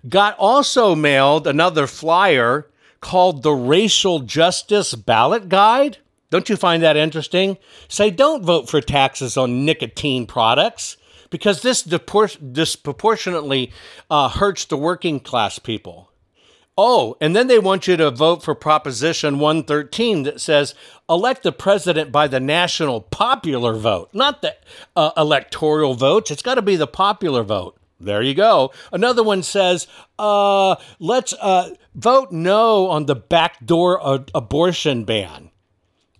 got 0.08 0.38
also 0.38 0.96
mailed 0.96 1.48
another 1.48 1.88
flyer 1.88 2.68
called 3.02 3.44
the 3.44 3.54
Racial 3.54 4.20
Justice 4.20 4.96
Ballot 4.96 5.50
Guide. 5.50 5.98
Don't 6.32 6.50
you 6.50 6.56
find 6.56 6.82
that 6.82 6.98
interesting? 6.98 7.58
Say, 7.88 8.10
don't 8.10 8.44
vote 8.44 8.70
for 8.70 8.82
taxes 8.82 9.38
on 9.38 9.66
nicotine 9.66 10.26
products 10.26 10.98
because 11.30 11.62
this 11.62 11.82
disproportionately 11.82 13.72
uh, 14.10 14.30
hurts 14.30 14.66
the 14.66 14.78
working 14.78 15.20
class 15.20 15.60
people. 15.60 16.12
Oh, 16.78 17.16
and 17.22 17.34
then 17.34 17.48
they 17.48 17.60
want 17.60 17.88
you 17.88 17.96
to 17.96 18.12
vote 18.12 18.44
for 18.44 18.54
Proposition 18.54 19.40
113 19.40 20.24
that 20.24 20.42
says 20.42 20.76
elect 21.10 21.44
the 21.44 21.54
president 21.54 22.12
by 22.12 22.28
the 22.28 22.42
national 22.42 23.00
popular 23.00 23.76
vote, 23.76 24.10
not 24.12 24.42
the 24.42 24.56
uh, 24.96 25.12
electoral 25.16 25.94
votes. 25.94 26.32
It's 26.32 26.42
got 26.42 26.56
to 26.56 26.62
be 26.62 26.76
the 26.76 26.88
popular 26.88 27.44
vote. 27.44 27.78
There 27.98 28.22
you 28.22 28.34
go. 28.34 28.74
Another 28.92 29.24
one 29.24 29.42
says, 29.42 29.88
uh, 30.20 30.76
let's 31.00 31.32
uh, 31.34 31.76
vote 31.94 32.34
no 32.34 32.90
on 32.90 33.06
the 33.06 33.16
backdoor 33.16 34.26
abortion 34.36 35.06
ban, 35.06 35.52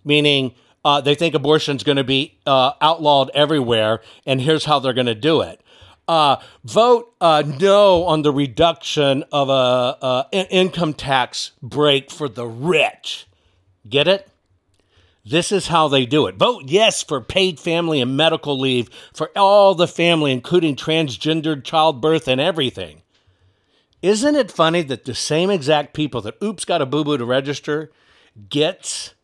meaning 0.04 0.54
uh, 0.86 1.00
they 1.00 1.14
think 1.14 1.34
abortion 1.34 1.76
is 1.76 1.82
going 1.82 1.96
to 1.96 2.04
be 2.04 2.38
uh, 2.46 2.72
outlawed 2.80 3.30
everywhere, 3.34 4.00
and 4.24 4.40
here's 4.40 4.64
how 4.64 4.78
they're 4.78 4.92
going 4.92 5.06
to 5.06 5.14
do 5.14 5.40
it 5.40 5.60
uh, 6.08 6.36
vote 6.64 7.14
uh, 7.20 7.42
no 7.60 8.04
on 8.04 8.22
the 8.22 8.32
reduction 8.32 9.24
of 9.32 9.48
a, 9.48 9.52
a 9.52 10.46
income 10.50 10.94
tax 10.94 11.52
break 11.62 12.10
for 12.10 12.28
the 12.28 12.46
rich. 12.46 13.26
Get 13.88 14.08
it? 14.08 14.28
This 15.24 15.50
is 15.50 15.68
how 15.68 15.88
they 15.88 16.06
do 16.06 16.28
it. 16.28 16.36
Vote 16.36 16.64
yes 16.66 17.02
for 17.02 17.20
paid 17.20 17.58
family 17.58 18.00
and 18.00 18.16
medical 18.16 18.58
leave 18.58 18.88
for 19.12 19.30
all 19.36 19.74
the 19.74 19.88
family, 19.88 20.30
including 20.30 20.76
transgendered 20.76 21.64
childbirth 21.64 22.28
and 22.28 22.40
everything. 22.40 23.02
Isn't 24.02 24.36
it 24.36 24.52
funny 24.52 24.82
that 24.82 25.04
the 25.04 25.14
same 25.14 25.50
exact 25.50 25.94
people 25.94 26.20
that 26.20 26.40
oops 26.40 26.64
got 26.64 26.82
a 26.82 26.86
boo 26.86 27.02
boo 27.02 27.18
to 27.18 27.24
register 27.24 27.90
gets 28.48 29.14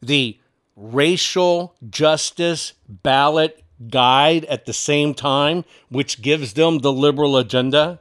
the 0.00 0.40
racial 0.76 1.74
justice 1.88 2.72
ballot 2.88 3.62
guide 3.88 4.44
at 4.46 4.66
the 4.66 4.72
same 4.72 5.14
time, 5.14 5.64
which 5.88 6.22
gives 6.22 6.54
them 6.54 6.78
the 6.78 6.92
liberal 6.92 7.36
agenda? 7.36 8.00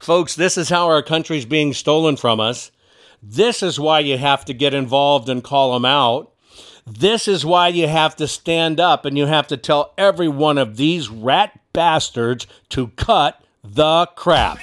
Folks, 0.00 0.34
this 0.34 0.58
is 0.58 0.68
how 0.68 0.86
our 0.86 1.02
country's 1.02 1.46
being 1.46 1.72
stolen 1.72 2.16
from 2.16 2.40
us. 2.40 2.70
This 3.22 3.62
is 3.62 3.80
why 3.80 4.00
you 4.00 4.18
have 4.18 4.44
to 4.44 4.52
get 4.52 4.74
involved 4.74 5.28
and 5.28 5.42
call 5.42 5.72
them 5.72 5.84
out. 5.84 6.30
This 6.86 7.26
is 7.26 7.46
why 7.46 7.68
you 7.68 7.88
have 7.88 8.14
to 8.16 8.28
stand 8.28 8.78
up 8.78 9.06
and 9.06 9.16
you 9.16 9.26
have 9.26 9.46
to 9.48 9.56
tell 9.56 9.94
every 9.96 10.28
one 10.28 10.58
of 10.58 10.76
these 10.76 11.08
rat 11.08 11.58
bastards 11.72 12.46
to 12.68 12.88
cut 12.88 13.42
the 13.62 14.06
crap. 14.14 14.62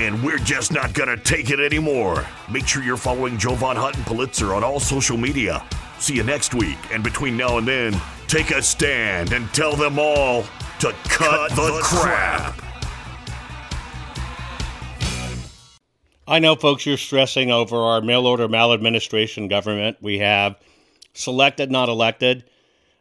And 0.00 0.22
we're 0.24 0.38
just 0.38 0.72
not 0.72 0.94
gonna 0.94 1.18
take 1.18 1.50
it 1.50 1.60
anymore. 1.60 2.26
Make 2.50 2.66
sure 2.66 2.82
you're 2.82 2.96
following 2.96 3.36
Jovan 3.36 3.76
Hutton 3.76 4.02
Pulitzer 4.04 4.54
on 4.54 4.64
all 4.64 4.80
social 4.80 5.18
media. 5.18 5.62
See 5.98 6.14
you 6.14 6.22
next 6.22 6.54
week, 6.54 6.78
and 6.90 7.04
between 7.04 7.36
now 7.36 7.58
and 7.58 7.68
then, 7.68 8.00
take 8.26 8.50
a 8.50 8.62
stand 8.62 9.34
and 9.34 9.52
tell 9.52 9.76
them 9.76 9.98
all 9.98 10.44
to 10.78 10.94
cut, 11.04 11.50
cut 11.50 11.50
the, 11.50 11.56
the 11.56 11.80
crap. 11.82 12.56
crap. 12.56 12.66
I 16.26 16.38
know, 16.38 16.56
folks, 16.56 16.86
you're 16.86 16.96
stressing 16.96 17.50
over 17.50 17.76
our 17.76 18.00
mail 18.00 18.26
order 18.26 18.48
maladministration 18.48 19.48
government. 19.48 19.98
We 20.00 20.20
have 20.20 20.56
selected, 21.12 21.70
not 21.70 21.90
elected. 21.90 22.44